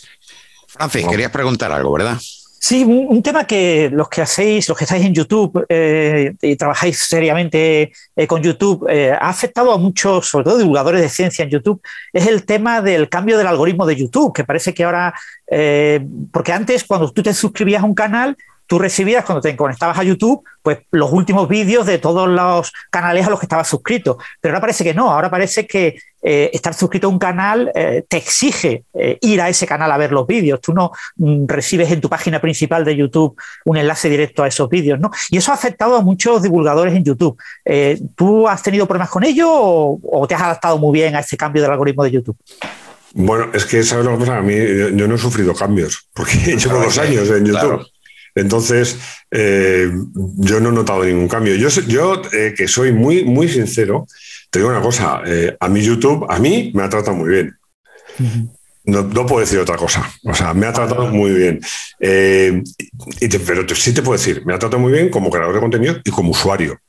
Francis, 0.67 1.05
querías 1.07 1.31
preguntar 1.31 1.71
algo, 1.71 1.91
¿verdad? 1.91 2.17
Sí, 2.59 2.85
un, 2.85 3.21
tema 3.21 3.45
que 3.45 3.89
los 3.91 4.07
que 4.07 4.21
hacéis, 4.21 4.69
los 4.69 4.77
que 4.77 4.85
estáis 4.85 5.05
en 5.05 5.13
YouTube 5.13 5.65
eh, 5.67 6.33
y 6.41 6.55
trabajáis 6.55 6.97
seriamente 6.97 7.91
eh, 8.15 8.25
con 8.25 8.41
YouTube, 8.41 8.87
eh, 8.89 9.11
ha 9.11 9.27
afectado 9.27 9.73
a 9.73 9.77
muchos, 9.77 10.29
sobre 10.29 10.45
todo 10.45 10.57
divulgadores 10.57 11.01
de 11.01 11.09
ciencia 11.09 11.43
en 11.43 11.49
YouTube, 11.49 11.81
es 12.13 12.25
el 12.25 12.45
tema 12.45 12.81
del 12.81 13.09
cambio 13.09 13.37
del 13.37 13.47
algoritmo 13.47 13.85
de 13.85 13.97
YouTube, 13.97 14.33
que 14.33 14.45
parece 14.45 14.73
que 14.73 14.85
ahora, 14.85 15.13
porque 16.31 16.53
antes 16.53 16.85
cuando 16.85 17.11
tú 17.11 17.21
te 17.21 17.33
suscribías 17.33 17.83
a 17.83 17.85
un 17.85 17.93
canal, 17.93 18.37
tú 18.73 18.79
recibías 18.79 19.23
cuando 19.23 19.39
te 19.39 19.55
conectabas 19.55 19.99
a 19.99 20.03
YouTube, 20.03 20.43
pues 20.63 20.79
los 20.89 21.12
últimos 21.12 21.47
vídeos 21.47 21.86
de 21.86 21.99
todos 21.99 22.27
los 22.27 22.73
canales 22.89 23.27
a 23.27 23.29
los 23.29 23.39
que 23.39 23.45
estabas 23.45 23.67
suscrito. 23.67 24.17
Pero 24.41 24.53
ahora 24.55 24.62
parece 24.62 24.83
que 24.83 24.95
no, 24.95 25.12
ahora 25.12 25.29
parece 25.29 25.67
que 25.67 25.95
eh, 26.23 26.49
estar 26.51 26.73
suscrito 26.73 27.05
a 27.05 27.12
un 27.12 27.19
canal 27.19 27.71
eh, 27.75 28.03
te 28.09 28.17
exige 28.17 28.86
eh, 28.95 29.19
ir 29.21 29.41
a 29.41 29.49
ese 29.49 29.67
canal 29.67 29.91
a 29.91 29.97
ver 29.99 30.12
los 30.12 30.25
vídeos. 30.25 30.59
Tú 30.59 30.73
no 30.73 30.91
mm, 31.17 31.45
recibes 31.45 31.91
en 31.91 32.01
tu 32.01 32.09
página 32.09 32.41
principal 32.41 32.83
de 32.83 32.95
YouTube 32.95 33.39
un 33.65 33.77
enlace 33.77 34.09
directo 34.09 34.41
a 34.41 34.47
esos 34.47 34.67
vídeos, 34.67 34.99
¿no? 34.99 35.12
Y 35.29 35.38
eso 35.38 35.51
ha 35.51 35.53
afectado 35.53 35.95
a 35.95 36.01
muchos 36.01 36.41
divulgadores 36.41 36.95
en 36.95 37.03
YouTube. 37.03 37.38
¿Tú 38.15 38.47
has 38.47 38.63
tenido 38.63 38.88
problemas 38.88 39.12
con 39.12 39.23
ello 39.23 39.49
o, 39.51 40.25
te 40.27 40.33
has 40.33 40.41
adaptado 40.41 40.79
muy 40.79 40.93
bien 40.99 41.15
a 41.15 41.19
ese 41.19 41.38
cambio 41.38 41.62
del 41.62 41.69
algoritmo 41.69 42.03
de 42.05 42.09
YouTube? 42.09 42.38
Bueno, 43.13 43.51
es 43.53 43.65
que, 43.65 43.83
¿sabes 43.83 44.03
lo 44.03 44.13
que 44.13 44.25
pasa? 44.25 44.39
A 44.39 44.41
mí 44.41 44.55
yo, 44.95 45.07
no 45.07 45.13
he 45.13 45.19
sufrido 45.19 45.53
cambios, 45.53 46.09
porque 46.12 46.33
llevo 46.57 46.79
dos 46.79 46.97
años 46.97 47.29
en 47.29 47.45
YouTube. 47.45 47.92
Entonces, 48.35 48.97
eh, 49.31 49.91
yo 50.37 50.59
no 50.59 50.69
he 50.69 50.71
notado 50.71 51.03
ningún 51.03 51.27
cambio. 51.27 51.55
Yo, 51.55 51.69
yo 51.87 52.21
eh, 52.31 52.53
que 52.55 52.67
soy 52.67 52.91
muy, 52.91 53.23
muy 53.23 53.47
sincero, 53.47 54.07
te 54.49 54.59
digo 54.59 54.69
una 54.69 54.81
cosa, 54.81 55.21
eh, 55.25 55.55
a 55.59 55.67
mí 55.67 55.81
YouTube, 55.81 56.25
a 56.29 56.39
mí 56.39 56.71
me 56.73 56.83
ha 56.83 56.89
tratado 56.89 57.15
muy 57.15 57.29
bien. 57.29 57.57
no, 58.85 59.25
puedo 59.25 59.39
decir 59.39 59.59
otra 59.59 59.77
cosa. 59.77 60.09
O 60.23 60.33
sea, 60.33 60.53
me 60.53 60.65
ha 60.65 60.73
tratado 60.73 61.07
muy 61.07 61.31
bien. 61.31 61.59
pero 61.99 63.75
sí 63.75 63.93
te 63.93 64.01
puedo 64.01 64.17
decir, 64.17 64.45
me 64.45 64.53
ha 64.53 64.59
tratado 64.59 64.81
muy 64.81 64.91
bien 64.91 65.09
como 65.09 65.29
creador 65.29 65.53
de 65.55 65.61
contenido 65.61 65.95
y 66.03 66.11
como 66.11 66.31
usuario. 66.31 66.79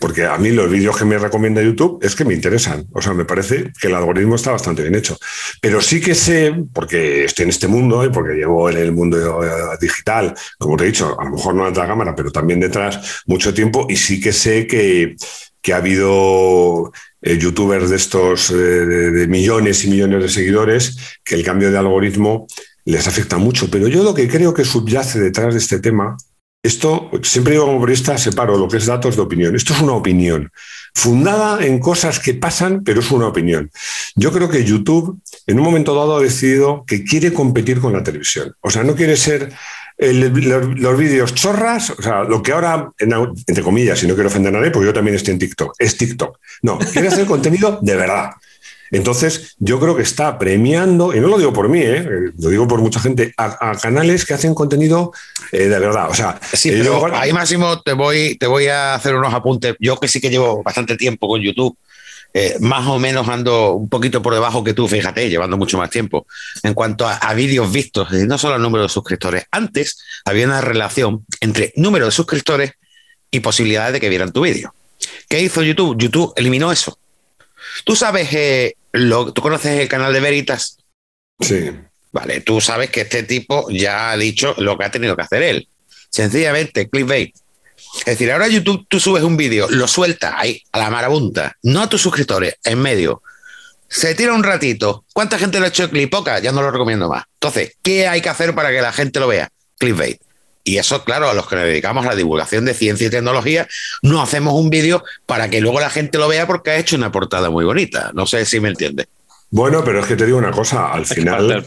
Porque 0.00 0.26
a 0.26 0.36
mí 0.38 0.50
los 0.50 0.68
vídeos 0.68 0.96
que 0.96 1.04
me 1.04 1.18
recomienda 1.18 1.62
YouTube 1.62 2.00
es 2.02 2.16
que 2.16 2.24
me 2.24 2.34
interesan. 2.34 2.84
O 2.92 3.00
sea, 3.00 3.14
me 3.14 3.24
parece 3.24 3.72
que 3.80 3.86
el 3.86 3.94
algoritmo 3.94 4.34
está 4.34 4.50
bastante 4.50 4.82
bien 4.82 4.96
hecho. 4.96 5.16
Pero 5.62 5.80
sí 5.80 6.00
que 6.00 6.16
sé, 6.16 6.52
porque 6.72 7.24
estoy 7.24 7.44
en 7.44 7.50
este 7.50 7.68
mundo 7.68 8.04
y 8.04 8.08
porque 8.08 8.34
llevo 8.34 8.68
en 8.68 8.76
el 8.76 8.90
mundo 8.90 9.44
eh, 9.44 9.76
digital, 9.80 10.34
como 10.58 10.76
te 10.76 10.84
he 10.84 10.86
dicho, 10.88 11.18
a 11.18 11.24
lo 11.24 11.30
mejor 11.30 11.54
no 11.54 11.64
ante 11.64 11.78
la 11.78 11.86
cámara, 11.86 12.14
pero 12.16 12.32
también 12.32 12.58
detrás 12.58 13.22
mucho 13.26 13.54
tiempo, 13.54 13.86
y 13.88 13.96
sí 13.96 14.20
que 14.20 14.32
sé 14.32 14.66
que, 14.66 15.14
ha 15.72 15.76
habido 15.76 16.92
eh, 17.20 17.36
youtubers 17.36 17.90
de 17.90 17.96
estos 17.96 18.50
eh, 18.50 18.54
de, 18.54 19.28
millones 19.28 19.84
y 19.84 19.90
millones 19.90 20.22
de 20.22 20.28
seguidores 20.30 20.96
que 21.22 21.34
el 21.34 21.44
cambio 21.44 21.70
de 21.70 21.76
algoritmo 21.76 22.46
les 22.86 23.06
afecta 23.06 23.36
mucho. 23.36 23.70
Pero 23.70 23.86
yo 23.86 24.02
lo 24.02 24.14
que 24.14 24.26
creo 24.28 24.54
que 24.54 24.64
subyace 24.64 25.20
detrás 25.20 25.52
de 25.52 25.60
este 25.60 25.78
tema 25.78 26.16
esto, 26.62 27.10
siempre 27.22 27.52
digo 27.52 27.66
como 27.66 27.80
periodista, 27.80 28.18
separo 28.18 28.58
lo 28.58 28.68
que 28.68 28.78
es 28.78 28.86
datos 28.86 29.16
de 29.16 29.22
opinión. 29.22 29.54
Esto 29.54 29.74
es 29.74 29.80
una 29.80 29.92
opinión, 29.92 30.50
fundada 30.94 31.64
en 31.64 31.78
cosas 31.78 32.18
que 32.18 32.34
pasan, 32.34 32.82
pero 32.82 33.00
es 33.00 33.10
una 33.10 33.28
opinión. 33.28 33.70
Yo 34.16 34.32
creo 34.32 34.48
que 34.48 34.64
YouTube, 34.64 35.20
en 35.46 35.58
un 35.58 35.64
momento 35.64 35.94
dado, 35.94 36.16
ha 36.16 36.22
decidido 36.22 36.84
que 36.86 37.04
quiere 37.04 37.32
competir 37.32 37.80
con 37.80 37.92
la 37.92 38.02
televisión. 38.02 38.54
O 38.60 38.70
sea, 38.70 38.82
no 38.82 38.96
quiere 38.96 39.16
ser 39.16 39.52
los, 39.98 40.98
vídeos 40.98 41.34
chorras, 41.34 41.90
o 41.90 42.02
sea, 42.02 42.24
lo 42.24 42.42
que 42.42 42.52
ahora, 42.52 42.90
entre 42.98 43.62
comillas, 43.62 44.02
y 44.02 44.06
no 44.06 44.14
quiero 44.14 44.28
ofender 44.28 44.54
a 44.54 44.58
nadie, 44.58 44.70
porque 44.70 44.86
yo 44.86 44.92
también 44.92 45.16
estoy 45.16 45.32
en 45.32 45.38
TikTok, 45.38 45.74
es 45.78 45.96
TikTok. 45.96 46.38
No, 46.62 46.78
quiere 46.78 47.08
hacer 47.08 47.26
contenido 47.26 47.78
de 47.82 47.96
verdad. 47.96 48.30
Entonces, 48.90 49.54
yo 49.58 49.78
creo 49.80 49.96
que 49.96 50.02
está 50.02 50.38
premiando, 50.38 51.14
y 51.14 51.20
no 51.20 51.28
lo 51.28 51.38
digo 51.38 51.52
por 51.52 51.68
mí, 51.68 51.80
¿eh? 51.80 52.06
lo 52.38 52.48
digo 52.48 52.66
por 52.66 52.80
mucha 52.80 53.00
gente, 53.00 53.34
a, 53.36 53.76
canales 53.76 54.24
que 54.24 54.34
hacen 54.34 54.54
contenido 54.54 55.12
eh, 55.52 55.68
de 55.68 55.78
verdad. 55.78 56.10
O 56.10 56.14
sea, 56.14 56.40
sí, 56.52 56.70
eh, 56.70 56.88
ahí 57.12 57.32
Máximo 57.32 57.80
te 57.82 57.92
voy, 57.92 58.36
te 58.36 58.46
voy 58.46 58.66
a 58.68 58.94
hacer 58.94 59.14
unos 59.14 59.32
apuntes. 59.32 59.74
Yo 59.78 59.98
que 59.98 60.08
sí 60.08 60.20
que 60.20 60.30
llevo 60.30 60.62
bastante 60.62 60.96
tiempo 60.96 61.28
con 61.28 61.40
YouTube. 61.40 61.76
más 62.60 62.86
o 62.86 62.98
menos 62.98 63.28
ando 63.28 63.72
un 63.72 63.88
poquito 63.88 64.22
por 64.22 64.34
debajo 64.34 64.62
que 64.62 64.74
tú, 64.74 64.86
fíjate, 64.86 65.28
llevando 65.28 65.56
mucho 65.56 65.78
más 65.78 65.90
tiempo. 65.90 66.26
En 66.62 66.74
cuanto 66.74 67.06
a, 67.06 67.14
a 67.14 67.34
vídeos 67.34 67.70
vistos, 67.72 68.10
no 68.12 68.38
solo 68.38 68.54
al 68.54 68.62
número 68.62 68.84
de 68.84 68.88
suscriptores. 68.88 69.44
Antes 69.50 69.98
había 70.24 70.46
una 70.46 70.60
relación 70.60 71.24
entre 71.40 71.72
número 71.76 72.06
de 72.06 72.12
suscriptores 72.12 72.72
y 73.30 73.40
posibilidades 73.40 73.92
de 73.92 74.00
que 74.00 74.08
vieran 74.08 74.32
tu 74.32 74.42
vídeo. 74.42 74.72
¿Qué 75.28 75.42
hizo 75.42 75.62
YouTube? 75.62 75.96
YouTube 75.98 76.32
eliminó 76.36 76.72
eso. 76.72 76.98
Tú 77.84 77.96
sabes, 77.96 78.28
eh, 78.32 78.74
lo, 78.92 79.32
tú 79.32 79.42
conoces 79.42 79.80
el 79.80 79.88
canal 79.88 80.12
de 80.12 80.20
Veritas. 80.20 80.78
Sí. 81.40 81.70
Vale, 82.12 82.40
tú 82.40 82.60
sabes 82.60 82.90
que 82.90 83.02
este 83.02 83.22
tipo 83.22 83.68
ya 83.70 84.10
ha 84.10 84.16
dicho 84.16 84.54
lo 84.58 84.78
que 84.78 84.84
ha 84.84 84.90
tenido 84.90 85.14
que 85.16 85.22
hacer 85.22 85.42
él. 85.42 85.68
Sencillamente, 86.10 86.88
clickbait. 86.88 87.34
Es 88.00 88.04
decir, 88.04 88.32
ahora 88.32 88.48
YouTube 88.48 88.86
tú 88.88 88.98
subes 88.98 89.22
un 89.22 89.36
vídeo, 89.36 89.66
lo 89.70 89.86
sueltas 89.86 90.34
ahí, 90.36 90.62
a 90.72 90.78
la 90.78 90.90
marabunta, 90.90 91.56
no 91.62 91.82
a 91.82 91.88
tus 91.88 92.02
suscriptores, 92.02 92.56
en 92.64 92.80
medio. 92.80 93.22
Se 93.88 94.14
tira 94.14 94.34
un 94.34 94.42
ratito. 94.42 95.04
¿Cuánta 95.14 95.38
gente 95.38 95.58
lo 95.58 95.64
ha 95.64 95.68
hecho 95.68 95.88
clip? 95.88 96.10
Poca, 96.10 96.38
ya 96.40 96.52
no 96.52 96.60
lo 96.60 96.70
recomiendo 96.70 97.08
más. 97.08 97.24
Entonces, 97.34 97.76
¿qué 97.82 98.06
hay 98.06 98.20
que 98.20 98.28
hacer 98.28 98.54
para 98.54 98.70
que 98.70 98.82
la 98.82 98.92
gente 98.92 99.20
lo 99.20 99.28
vea? 99.28 99.50
Clickbait. 99.78 100.20
Y 100.68 100.76
eso, 100.76 101.02
claro, 101.02 101.30
a 101.30 101.32
los 101.32 101.48
que 101.48 101.56
nos 101.56 101.64
dedicamos 101.64 102.04
a 102.04 102.10
la 102.10 102.14
divulgación 102.14 102.66
de 102.66 102.74
ciencia 102.74 103.06
y 103.06 103.10
tecnología, 103.10 103.66
no 104.02 104.20
hacemos 104.20 104.52
un 104.52 104.68
vídeo 104.68 105.02
para 105.24 105.48
que 105.48 105.62
luego 105.62 105.80
la 105.80 105.88
gente 105.88 106.18
lo 106.18 106.28
vea 106.28 106.46
porque 106.46 106.72
ha 106.72 106.76
hecho 106.76 106.94
una 106.94 107.10
portada 107.10 107.48
muy 107.48 107.64
bonita. 107.64 108.10
No 108.12 108.26
sé 108.26 108.44
si 108.44 108.60
me 108.60 108.68
entiende. 108.68 109.08
Bueno, 109.48 109.82
pero 109.82 110.00
es 110.00 110.06
que 110.06 110.14
te 110.14 110.26
digo 110.26 110.36
una 110.36 110.50
cosa, 110.50 110.92
al 110.92 111.06
final... 111.06 111.64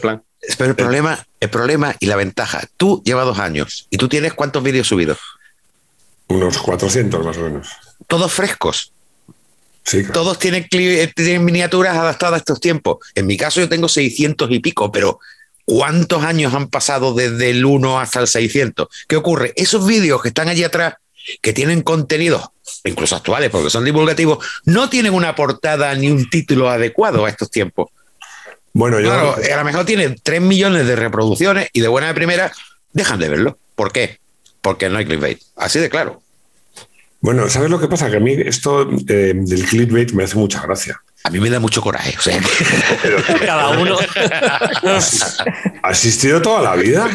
Pero 0.56 0.70
el 0.70 0.76
problema, 0.76 1.26
el 1.40 1.50
problema 1.50 1.96
y 1.98 2.06
la 2.06 2.14
ventaja, 2.14 2.62
tú 2.76 3.02
llevas 3.04 3.26
dos 3.26 3.40
años 3.40 3.88
y 3.90 3.96
tú 3.96 4.08
tienes 4.08 4.34
cuántos 4.34 4.62
vídeos 4.62 4.86
subidos? 4.86 5.18
Unos 6.28 6.58
400 6.58 7.24
más 7.24 7.36
o 7.38 7.40
menos. 7.40 7.70
Todos 8.06 8.32
frescos. 8.32 8.92
Sí, 9.82 10.04
Todos 10.12 10.38
tienen, 10.38 10.68
tienen 10.68 11.44
miniaturas 11.44 11.96
adaptadas 11.96 12.34
a 12.34 12.38
estos 12.38 12.60
tiempos. 12.60 12.98
En 13.16 13.26
mi 13.26 13.36
caso 13.36 13.58
yo 13.58 13.68
tengo 13.68 13.88
600 13.88 14.48
y 14.52 14.60
pico, 14.60 14.92
pero 14.92 15.18
¿Cuántos 15.74 16.22
años 16.22 16.52
han 16.52 16.68
pasado 16.68 17.14
desde 17.14 17.48
el 17.48 17.64
1 17.64 17.98
hasta 17.98 18.20
el 18.20 18.26
600? 18.26 18.88
¿Qué 19.08 19.16
ocurre? 19.16 19.54
Esos 19.56 19.86
vídeos 19.86 20.20
que 20.20 20.28
están 20.28 20.50
allí 20.50 20.64
atrás, 20.64 20.96
que 21.40 21.54
tienen 21.54 21.80
contenidos, 21.80 22.50
incluso 22.84 23.16
actuales, 23.16 23.48
porque 23.48 23.70
son 23.70 23.82
divulgativos, 23.82 24.44
no 24.66 24.90
tienen 24.90 25.14
una 25.14 25.34
portada 25.34 25.94
ni 25.94 26.10
un 26.10 26.28
título 26.28 26.68
adecuado 26.68 27.24
a 27.24 27.30
estos 27.30 27.50
tiempos. 27.50 27.88
Bueno, 28.74 29.00
yo. 29.00 29.08
Claro, 29.08 29.34
a 29.34 29.56
lo 29.56 29.64
mejor 29.64 29.86
tienen 29.86 30.20
3 30.22 30.42
millones 30.42 30.86
de 30.86 30.94
reproducciones 30.94 31.70
y 31.72 31.80
de 31.80 31.88
buena 31.88 32.08
de 32.08 32.14
primera 32.14 32.52
dejan 32.92 33.18
de 33.18 33.30
verlo. 33.30 33.56
¿Por 33.74 33.92
qué? 33.92 34.18
Porque 34.60 34.90
no 34.90 34.98
hay 34.98 35.06
clickbait. 35.06 35.40
Así 35.56 35.78
de 35.78 35.88
claro. 35.88 36.20
Bueno, 37.22 37.48
¿sabes 37.48 37.70
lo 37.70 37.80
que 37.80 37.88
pasa? 37.88 38.10
Que 38.10 38.18
a 38.18 38.20
mí 38.20 38.34
esto 38.34 38.90
eh, 39.08 39.32
del 39.34 39.64
clickbait 39.64 40.12
me 40.12 40.24
hace 40.24 40.36
mucha 40.36 40.60
gracia. 40.60 41.00
A 41.24 41.30
mí 41.30 41.38
me 41.40 41.50
da 41.50 41.60
mucho 41.60 41.80
coraje. 41.80 42.14
Cada 43.46 43.70
uno. 43.70 43.96
¿Ha 45.82 45.90
existido 45.90 46.42
toda 46.42 46.62
la 46.62 46.76
vida? 46.76 47.08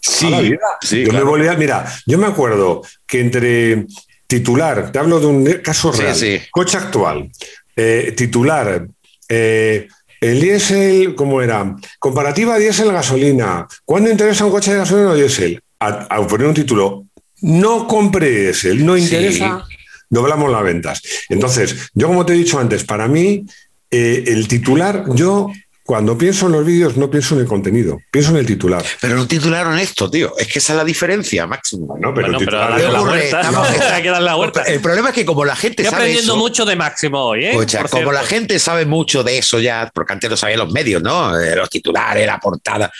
Sí. 0.00 0.30
la 0.30 0.40
vida. 0.40 0.58
yo 0.90 1.12
me 1.12 1.22
volvía, 1.22 1.54
mira, 1.54 1.84
yo 2.06 2.18
me 2.18 2.26
acuerdo 2.26 2.82
que 3.06 3.20
entre 3.20 3.86
titular, 4.26 4.90
te 4.90 4.98
hablo 4.98 5.20
de 5.20 5.26
un 5.26 5.44
caso 5.62 5.92
real, 5.92 6.16
coche 6.50 6.78
actual, 6.78 7.30
eh, 7.76 8.14
titular, 8.16 8.86
eh, 9.28 9.88
el 10.20 10.40
diésel, 10.40 11.14
¿cómo 11.14 11.42
era? 11.42 11.76
Comparativa 11.98 12.56
diésel-gasolina. 12.56 13.68
¿Cuándo 13.84 14.10
interesa 14.10 14.46
un 14.46 14.50
coche 14.50 14.72
de 14.72 14.78
gasolina 14.78 15.10
o 15.10 15.14
diésel? 15.14 15.60
A, 15.78 15.88
a 16.08 16.26
poner 16.26 16.46
un 16.46 16.54
título, 16.54 17.04
no 17.42 17.86
compre 17.86 18.30
diésel, 18.30 18.84
no 18.84 18.96
interesa 18.96 19.66
doblamos 20.08 20.50
las 20.50 20.62
ventas. 20.62 21.02
Entonces, 21.28 21.90
yo 21.94 22.08
como 22.08 22.26
te 22.26 22.32
he 22.32 22.36
dicho 22.36 22.58
antes, 22.58 22.84
para 22.84 23.08
mí 23.08 23.44
eh, 23.90 24.24
el 24.26 24.48
titular, 24.48 25.04
yo 25.14 25.50
cuando 25.86 26.18
pienso 26.18 26.46
en 26.46 26.52
los 26.52 26.66
vídeos 26.66 26.96
no 26.96 27.08
pienso 27.08 27.36
en 27.36 27.42
el 27.42 27.46
contenido, 27.46 28.00
pienso 28.10 28.32
en 28.32 28.38
el 28.38 28.46
titular. 28.46 28.84
Pero 29.00 29.14
no 29.14 29.28
titularon 29.28 29.78
esto, 29.78 30.10
tío. 30.10 30.36
Es 30.36 30.48
que 30.48 30.58
esa 30.58 30.72
es 30.72 30.78
la 30.78 30.84
diferencia, 30.84 31.46
Máximo. 31.46 31.96
No, 32.00 32.12
pero, 32.12 32.36
El 34.66 34.80
problema 34.80 35.10
es 35.10 35.14
que 35.14 35.24
como 35.24 35.44
la 35.44 35.54
gente 35.54 35.84
Estoy 35.84 35.96
aprendiendo 35.96 36.36
mucho 36.36 36.64
de 36.64 36.74
Máximo 36.74 37.20
hoy, 37.20 37.44
¿eh? 37.44 37.56
como 37.88 38.10
la 38.10 38.24
gente 38.24 38.58
sabe 38.58 38.84
mucho 38.84 39.22
de 39.22 39.38
eso 39.38 39.60
ya, 39.60 39.88
porque 39.94 40.12
antes 40.12 40.28
lo 40.28 40.36
sabían 40.36 40.58
los 40.58 40.72
medios, 40.72 41.00
¿no? 41.02 41.38
Eh, 41.38 41.54
los 41.54 41.70
titulares, 41.70 42.26
la 42.26 42.40
portada. 42.40 42.92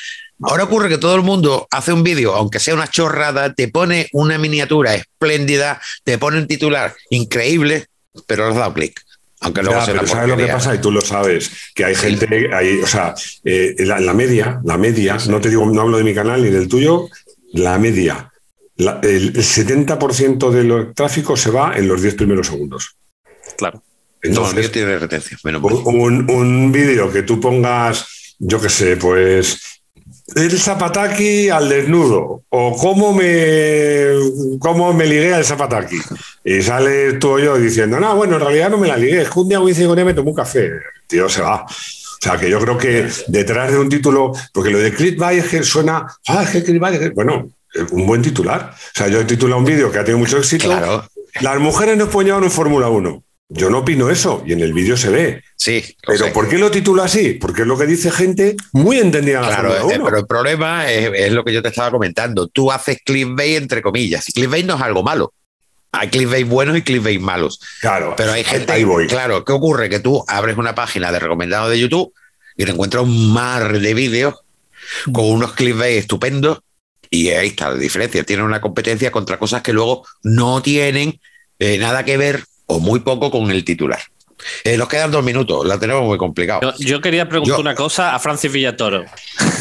Ahora 0.42 0.64
ocurre 0.64 0.88
que 0.88 0.98
todo 0.98 1.14
el 1.14 1.22
mundo 1.22 1.66
hace 1.70 1.92
un 1.92 2.02
vídeo, 2.02 2.34
aunque 2.34 2.58
sea 2.58 2.74
una 2.74 2.88
chorrada, 2.88 3.54
te 3.54 3.68
pone 3.68 4.08
una 4.12 4.36
miniatura 4.36 4.94
espléndida, 4.94 5.80
te 6.04 6.18
pone 6.18 6.38
un 6.38 6.46
titular 6.46 6.94
increíble, 7.10 7.86
pero 8.26 8.44
no 8.44 8.50
has 8.50 8.56
dado 8.56 8.74
clic. 8.74 9.00
Aunque 9.40 9.62
luego 9.62 9.78
ya, 9.80 9.86
pero 9.86 10.06
¿sabes 10.06 10.28
lo 10.28 10.36
que 10.36 10.46
pasa? 10.46 10.74
Y 10.74 10.78
tú 10.78 10.90
lo 10.90 11.00
sabes, 11.00 11.50
que 11.74 11.84
hay 11.84 11.94
gente, 11.94 12.50
hay, 12.54 12.80
o 12.80 12.86
sea, 12.86 13.14
eh, 13.44 13.74
la, 13.78 14.12
media, 14.12 14.60
la 14.64 14.76
media, 14.76 15.18
no 15.28 15.40
te 15.40 15.48
digo, 15.48 15.64
no 15.66 15.80
hablo 15.80 15.98
de 15.98 16.04
mi 16.04 16.14
canal 16.14 16.42
ni 16.42 16.50
del 16.50 16.68
tuyo, 16.68 17.08
la 17.52 17.78
media, 17.78 18.30
el, 18.76 19.34
70% 19.34 20.50
del 20.50 20.94
tráfico 20.94 21.36
se 21.36 21.50
va 21.50 21.76
en 21.76 21.88
los 21.88 22.02
10 22.02 22.14
primeros 22.14 22.46
segundos. 22.48 22.96
Claro. 23.56 23.82
Entonces, 24.22 24.72
tiene 24.72 24.98
retención. 24.98 25.38
un, 25.62 26.30
un 26.30 26.72
vídeo 26.72 27.12
que 27.12 27.22
tú 27.22 27.40
pongas, 27.40 28.34
yo 28.38 28.60
qué 28.60 28.68
sé, 28.68 28.96
pues 28.96 29.75
el 30.34 30.58
zapataki 30.58 31.48
al 31.50 31.68
desnudo 31.68 32.42
o 32.48 32.76
cómo 32.76 33.12
me, 33.12 34.06
cómo 34.58 34.92
me 34.92 35.06
ligué 35.06 35.32
al 35.32 35.44
zapataki. 35.44 35.98
Y 36.44 36.62
sale 36.62 37.14
tú 37.14 37.32
o 37.32 37.38
yo 37.38 37.56
diciendo, 37.56 38.00
no, 38.00 38.16
bueno, 38.16 38.36
en 38.36 38.42
realidad 38.42 38.70
no 38.70 38.78
me 38.78 38.88
la 38.88 38.96
ligué, 38.96 39.22
es 39.22 39.30
que 39.30 39.38
un 39.38 39.48
día 39.48 39.60
ella 39.64 40.04
me 40.04 40.14
tomó 40.14 40.30
un 40.30 40.36
café. 40.36 40.70
tío 41.06 41.28
se 41.28 41.42
va. 41.42 41.64
O 41.64 42.18
sea, 42.20 42.38
que 42.38 42.50
yo 42.50 42.58
creo 42.58 42.76
que 42.76 43.08
detrás 43.28 43.70
de 43.70 43.78
un 43.78 43.88
título, 43.88 44.32
porque 44.52 44.70
lo 44.70 44.78
de 44.78 44.92
clickbait 44.92 45.44
es 45.44 45.50
que 45.50 45.62
suena, 45.62 46.06
ah, 46.28 46.42
es 46.42 46.50
que 46.50 46.64
clickbait, 46.64 47.14
bueno, 47.14 47.50
un 47.92 48.06
buen 48.06 48.22
titular. 48.22 48.72
O 48.74 48.98
sea, 48.98 49.08
yo 49.08 49.20
he 49.20 49.24
titulado 49.24 49.58
un 49.58 49.64
vídeo 49.64 49.92
que 49.92 49.98
ha 49.98 50.04
tenido 50.04 50.18
mucho 50.18 50.38
éxito. 50.38 50.66
Claro. 50.66 51.04
Las 51.40 51.58
mujeres 51.60 51.96
no 51.96 52.08
pueden 52.08 52.28
llevar 52.28 52.42
un 52.42 52.50
Fórmula 52.50 52.88
1. 52.88 53.22
Yo 53.48 53.70
no 53.70 53.78
opino 53.78 54.10
eso 54.10 54.42
y 54.44 54.52
en 54.52 54.60
el 54.60 54.72
vídeo 54.72 54.96
se 54.96 55.08
ve. 55.08 55.42
Sí. 55.54 55.84
Pero 56.04 56.32
¿por 56.32 56.48
qué 56.48 56.58
lo 56.58 56.70
titula 56.70 57.04
así? 57.04 57.34
Porque 57.34 57.62
es 57.62 57.68
lo 57.68 57.78
que 57.78 57.86
dice 57.86 58.10
gente 58.10 58.56
muy 58.72 58.98
entendida. 58.98 59.40
Claro, 59.40 59.72
eh, 59.88 60.00
pero 60.04 60.18
el 60.18 60.26
problema 60.26 60.90
es, 60.90 61.30
lo 61.32 61.44
que 61.44 61.52
yo 61.52 61.62
te 61.62 61.68
estaba 61.68 61.92
comentando. 61.92 62.48
Tú 62.48 62.72
haces 62.72 62.98
clickbait 63.04 63.58
entre 63.58 63.82
comillas. 63.82 64.28
Y 64.28 64.32
clickbait 64.32 64.66
no 64.66 64.74
es 64.74 64.82
algo 64.82 65.04
malo. 65.04 65.32
Hay 65.92 66.08
clickbait 66.08 66.46
buenos 66.46 66.76
y 66.76 66.82
clickbait 66.82 67.20
malos. 67.20 67.60
Claro. 67.80 68.14
Pero 68.16 68.32
hay 68.32 68.42
gente. 68.42 68.72
Ahí 68.72 68.82
voy. 68.82 69.06
Claro, 69.06 69.44
¿qué 69.44 69.52
ocurre? 69.52 69.88
Que 69.88 70.00
tú 70.00 70.24
abres 70.26 70.56
una 70.56 70.74
página 70.74 71.12
de 71.12 71.20
recomendados 71.20 71.70
de 71.70 71.78
YouTube 71.78 72.12
y 72.56 72.64
te 72.64 72.72
encuentras 72.72 73.04
un 73.04 73.32
mar 73.32 73.78
de 73.78 73.94
vídeos 73.94 74.34
con 75.12 75.24
unos 75.24 75.52
clickbait 75.52 75.98
estupendos 75.98 76.58
y 77.10 77.28
ahí 77.28 77.48
está 77.48 77.70
la 77.70 77.76
diferencia. 77.76 78.24
Tienen 78.24 78.44
una 78.44 78.60
competencia 78.60 79.12
contra 79.12 79.38
cosas 79.38 79.62
que 79.62 79.72
luego 79.72 80.04
no 80.24 80.62
tienen 80.62 81.20
eh, 81.60 81.78
nada 81.78 82.04
que 82.04 82.16
ver 82.16 82.42
o 82.66 82.80
muy 82.80 83.00
poco 83.00 83.30
con 83.30 83.50
el 83.50 83.64
titular. 83.64 84.00
Eh, 84.64 84.76
nos 84.76 84.88
quedan 84.88 85.10
dos 85.10 85.24
minutos, 85.24 85.66
la 85.66 85.78
tenemos 85.78 86.04
muy 86.04 86.18
complicado. 86.18 86.74
Yo, 86.78 87.00
quería 87.00 87.28
preguntar 87.28 87.58
una 87.58 87.74
cosa 87.74 88.14
a 88.14 88.18
Francis 88.18 88.52
Villatoro. 88.52 89.04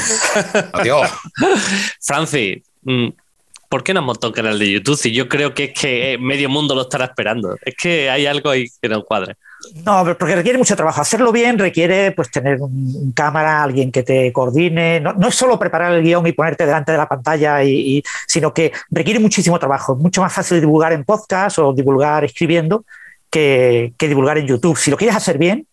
Adiós. 0.73 1.09
Francis, 2.01 2.61
mm, 2.83 3.07
¿por 3.69 3.83
qué 3.83 3.93
no 3.93 3.99
hemos 3.99 4.07
montado 4.07 4.29
un 4.29 4.35
canal 4.35 4.59
de 4.59 4.71
YouTube? 4.71 4.97
Si 4.97 5.11
yo 5.11 5.29
creo 5.29 5.53
que 5.53 5.65
es 5.65 5.79
que 5.79 6.17
medio 6.19 6.49
mundo 6.49 6.75
lo 6.75 6.81
estará 6.81 7.05
esperando. 7.05 7.55
Es 7.63 7.75
que 7.75 8.09
hay 8.09 8.25
algo 8.25 8.49
ahí 8.49 8.67
que 8.81 8.89
no 8.89 9.03
cuadre. 9.03 9.35
No, 9.83 10.03
porque 10.17 10.35
requiere 10.35 10.57
mucho 10.57 10.75
trabajo. 10.75 11.01
Hacerlo 11.01 11.31
bien 11.31 11.57
requiere 11.57 12.11
pues 12.11 12.29
tener 12.29 12.61
un, 12.61 13.11
cámara, 13.13 13.63
alguien 13.63 13.91
que 13.91 14.03
te 14.03 14.31
coordine. 14.31 14.99
No, 14.99 15.27
es 15.27 15.35
solo 15.35 15.57
preparar 15.57 15.93
el 15.93 16.03
guion 16.03 16.25
y 16.27 16.33
ponerte 16.33 16.65
delante 16.65 16.91
de 16.91 16.97
la 16.97 17.07
pantalla, 17.07 17.63
y, 17.63 18.03
sino 18.27 18.53
que 18.53 18.71
requiere 18.89 19.19
muchísimo 19.19 19.57
trabajo. 19.59 19.93
Es 19.93 19.99
mucho 19.99 20.21
más 20.21 20.33
fácil 20.33 20.59
divulgar 20.59 20.93
en 20.93 21.03
podcast 21.03 21.59
o 21.59 21.73
divulgar 21.73 22.23
escribiendo 22.23 22.85
que, 23.29 23.93
que 23.97 24.07
divulgar 24.07 24.37
en 24.37 24.47
YouTube. 24.47 24.77
Si 24.77 24.91
lo 24.91 24.97
quieres 24.97 25.15
hacer 25.15 25.37
bien, 25.37 25.67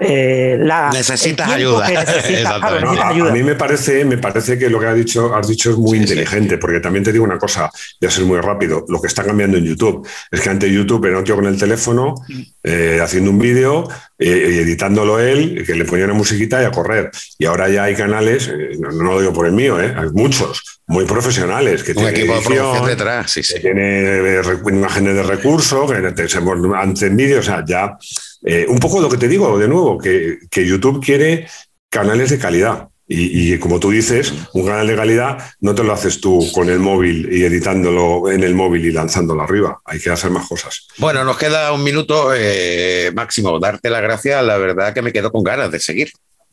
eh, 0.00 0.58
necesitas 0.92 1.50
ayuda. 1.52 1.86
a, 1.86 3.32
mí 3.32 3.42
me 3.42 3.56
parece, 3.56 4.04
me 4.04 4.18
parece 4.18 4.58
que 4.58 4.70
lo 4.70 4.78
que 4.78 4.86
has 4.86 4.96
dicho, 4.96 5.34
has 5.34 5.48
dicho 5.48 5.70
es 5.70 5.76
muy 5.76 5.98
inteligente, 5.98 6.58
porque 6.58 6.80
también 6.80 7.04
te 7.04 7.12
digo 7.12 7.24
una 7.24 7.38
cosa, 7.38 7.70
voy 8.00 8.08
a 8.08 8.10
ser 8.10 8.24
muy 8.24 8.40
rápido, 8.40 8.84
lo 8.88 9.00
que 9.00 9.08
está 9.08 9.24
cambiando 9.24 9.56
en 9.56 9.64
YouTube. 9.64 10.06
Es 10.30 10.40
que 10.40 10.50
antes 10.50 10.70
YouTube 10.70 11.04
era 11.06 11.18
un 11.18 11.24
tío 11.24 11.34
con 11.34 11.46
el 11.46 11.58
teléfono 11.58 12.14
eh, 12.62 13.00
haciendo 13.02 13.30
un 13.30 13.38
vídeo 13.38 13.88
eh, 14.18 14.50
y 14.54 14.58
editándolo 14.58 15.18
él, 15.18 15.64
que 15.66 15.74
le 15.74 15.84
ponía 15.84 16.04
una 16.04 16.14
musiquita 16.14 16.62
y 16.62 16.64
a 16.64 16.70
correr. 16.70 17.10
Y 17.38 17.46
ahora 17.46 17.68
ya 17.68 17.84
hay 17.84 17.94
canales, 17.94 18.50
no, 18.78 18.90
lo 18.90 19.20
digo 19.20 19.32
por 19.32 19.46
el 19.46 19.52
mío, 19.52 19.76
hay 19.76 20.10
muchos, 20.12 20.77
muy 20.88 21.04
profesionales, 21.04 21.84
que 21.84 21.94
tienen 21.94 22.30
edición, 22.30 22.86
detrás, 22.86 23.34
que 23.34 23.60
tiene 23.60 24.40
imágenes 24.70 25.14
de 25.14 25.22
recursos, 25.22 25.90
que 25.90 26.28
se 26.28 26.38
hacen 26.38 27.16
vídeos, 27.16 27.40
o 27.40 27.42
sea, 27.42 27.62
ya 27.64 27.96
eh, 28.42 28.64
un 28.66 28.78
poco 28.78 29.00
lo 29.00 29.10
que 29.10 29.18
te 29.18 29.28
digo, 29.28 29.58
de 29.58 29.68
nuevo, 29.68 29.98
que, 29.98 30.38
YouTube 30.50 31.04
quiere 31.04 31.46
canales 31.90 32.30
de 32.30 32.38
calidad. 32.38 32.88
Y, 33.10 33.56
como 33.58 33.80
tú 33.80 33.90
dices, 33.90 34.34
un 34.52 34.66
canal 34.66 34.86
de 34.86 34.94
calidad 34.94 35.38
no 35.60 35.74
te 35.74 35.82
lo 35.82 35.94
haces 35.94 36.20
tú 36.20 36.46
con 36.52 36.68
el 36.68 36.78
móvil 36.78 37.32
y 37.32 37.42
editándolo 37.42 38.30
en 38.30 38.42
el 38.42 38.54
móvil 38.54 38.84
y 38.84 38.92
lanzándolo 38.92 39.40
arriba. 39.42 39.80
Hay 39.86 39.98
que 39.98 40.10
hacer 40.10 40.30
más 40.30 40.46
cosas. 40.46 40.86
Bueno, 40.98 41.24
nos 41.24 41.38
queda 41.38 41.72
un 41.72 41.82
minuto 41.82 42.34
eh, 42.36 43.10
máximo. 43.14 43.58
Darte 43.58 43.88
las 43.88 44.02
gracias. 44.02 44.44
La 44.44 44.58
verdad 44.58 44.92
que 44.92 45.00
me 45.00 45.10
quedo 45.10 45.32
con 45.32 45.42
ganas 45.42 45.70
de 45.70 45.80
seguir. 45.80 46.10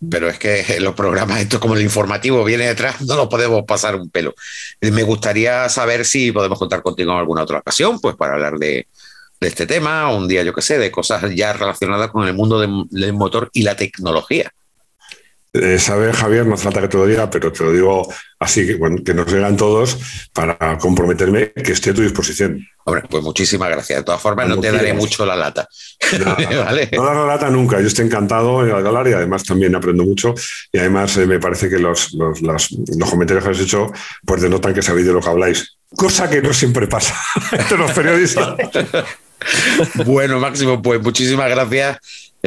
Pero 0.09 0.29
es 0.29 0.39
que 0.39 0.63
los 0.79 0.95
programas, 0.95 1.41
esto 1.41 1.59
como 1.59 1.75
el 1.75 1.81
informativo 1.81 2.43
viene 2.43 2.67
detrás, 2.67 3.01
no 3.01 3.15
nos 3.15 3.27
podemos 3.27 3.63
pasar 3.65 3.95
un 3.95 4.09
pelo. 4.09 4.33
Me 4.81 5.03
gustaría 5.03 5.69
saber 5.69 6.05
si 6.05 6.31
podemos 6.31 6.59
contar 6.59 6.81
contigo 6.81 7.11
en 7.11 7.19
alguna 7.19 7.43
otra 7.43 7.59
ocasión, 7.59 7.99
pues 7.99 8.15
para 8.15 8.33
hablar 8.33 8.57
de, 8.57 8.87
de 9.39 9.47
este 9.47 9.65
tema, 9.65 10.13
un 10.13 10.27
día, 10.27 10.43
yo 10.43 10.53
qué 10.53 10.61
sé, 10.61 10.77
de 10.77 10.91
cosas 10.91 11.23
ya 11.35 11.53
relacionadas 11.53 12.11
con 12.11 12.27
el 12.27 12.33
mundo 12.33 12.59
del 12.59 13.13
motor 13.13 13.49
y 13.53 13.63
la 13.63 13.75
tecnología. 13.75 14.51
Eh, 15.61 15.79
Sabes, 15.79 16.15
Javier, 16.15 16.45
no 16.45 16.57
falta 16.57 16.81
que 16.81 16.87
te 16.89 16.97
lo 16.97 17.05
diga, 17.05 17.29
pero 17.29 17.51
te 17.51 17.63
lo 17.63 17.71
digo 17.71 18.13
así, 18.39 18.67
que, 18.67 18.75
bueno, 18.75 19.01
que 19.03 19.13
nos 19.13 19.25
digan 19.31 19.55
todos 19.55 19.97
para 20.33 20.77
comprometerme 20.77 21.53
que 21.53 21.71
esté 21.71 21.91
a 21.91 21.93
tu 21.93 22.01
disposición. 22.01 22.67
Hombre, 22.83 23.03
pues 23.09 23.23
muchísimas 23.23 23.69
gracias. 23.69 23.99
De 23.99 24.03
todas 24.03 24.21
formas, 24.21 24.49
no 24.49 24.59
te 24.59 24.71
daré 24.71 24.93
mucho 24.93 25.25
la 25.25 25.35
lata. 25.35 25.67
No, 26.19 26.35
dar 27.05 27.15
la 27.15 27.25
lata 27.25 27.49
nunca. 27.49 27.79
Yo 27.79 27.87
estoy 27.87 28.05
encantado 28.05 28.63
de 28.65 28.71
hablar 28.73 29.07
y 29.07 29.13
además 29.13 29.43
también 29.43 29.73
aprendo 29.75 30.03
mucho. 30.03 30.35
Y 30.71 30.77
además 30.77 31.15
eh, 31.17 31.25
me 31.25 31.39
parece 31.39 31.69
que 31.69 31.79
los, 31.79 32.13
los, 32.13 32.41
los, 32.41 33.09
comentarios 33.09 33.43
que 33.43 33.51
has 33.51 33.59
hecho 33.59 33.91
pues 34.25 34.41
denotan 34.41 34.73
que 34.73 34.81
sabéis 34.81 35.07
de 35.07 35.13
lo 35.13 35.21
que 35.21 35.29
habláis. 35.29 35.77
Cosa 35.95 36.29
que 36.29 36.41
no 36.41 36.53
siempre 36.53 36.87
pasa 36.87 37.15
entre 37.51 37.77
los 37.77 37.91
periodistas. 37.91 38.55
bueno, 40.05 40.39
Máximo, 40.39 40.81
pues 40.81 41.01
muchísimas 41.01 41.49
gracias. 41.49 41.97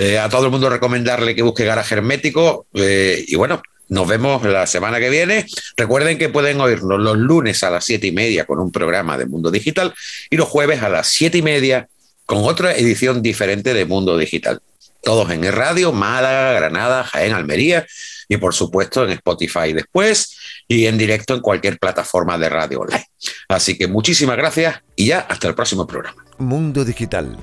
Eh, 0.01 0.17
a 0.17 0.29
todo 0.29 0.45
el 0.45 0.53
mundo 0.53 0.71
recomendarle 0.71 1.35
que 1.35 1.43
busque 1.43 1.65
garaje 1.65 1.97
hermético. 1.97 2.69
Eh, 2.75 3.25
y 3.27 3.35
bueno, 3.35 3.61
nos 3.89 4.07
vemos 4.07 4.45
la 4.45 4.65
semana 4.69 5.01
que 5.01 5.11
viene. 5.11 5.45
Recuerden 5.77 6.19
que 6.19 6.29
pueden 6.29 6.61
oírnos 6.61 7.01
los 7.01 7.17
lunes 7.17 7.65
a 7.65 7.71
las 7.71 7.85
siete 7.85 8.07
y 8.07 8.13
media 8.13 8.45
con 8.45 8.61
un 8.61 8.71
programa 8.71 9.19
de 9.19 9.27
Mundo 9.27 9.51
Digital 9.51 9.93
y 10.31 10.37
los 10.37 10.47
jueves 10.47 10.85
a 10.85 10.89
las 10.89 11.09
siete 11.09 11.39
y 11.39 11.43
media 11.43 11.89
con 12.27 12.45
otra 12.45 12.77
edición 12.77 13.23
diferente 13.23 13.75
de 13.75 13.87
Mundo 13.87 14.17
Digital. 14.17 14.61
Todos 15.03 15.33
en 15.33 15.51
radio, 15.51 15.91
Málaga, 15.91 16.53
Granada, 16.53 17.03
Jaén, 17.03 17.33
Almería 17.33 17.85
y 18.29 18.37
por 18.37 18.55
supuesto 18.55 19.05
en 19.05 19.11
Spotify 19.11 19.73
después 19.73 20.37
y 20.69 20.87
en 20.87 20.97
directo 20.97 21.35
en 21.35 21.41
cualquier 21.41 21.77
plataforma 21.81 22.39
de 22.39 22.49
radio 22.49 22.81
online. 22.83 23.07
Así 23.49 23.77
que 23.77 23.89
muchísimas 23.89 24.37
gracias 24.37 24.81
y 24.95 25.07
ya 25.07 25.21
hasta 25.21 25.49
el 25.49 25.57
próximo 25.57 25.89
programa. 25.89 26.25
Mundo 26.39 26.85
Digital 26.85 27.37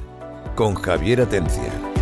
con 0.56 0.76
Javier 0.76 1.20
Atencia. 1.20 1.95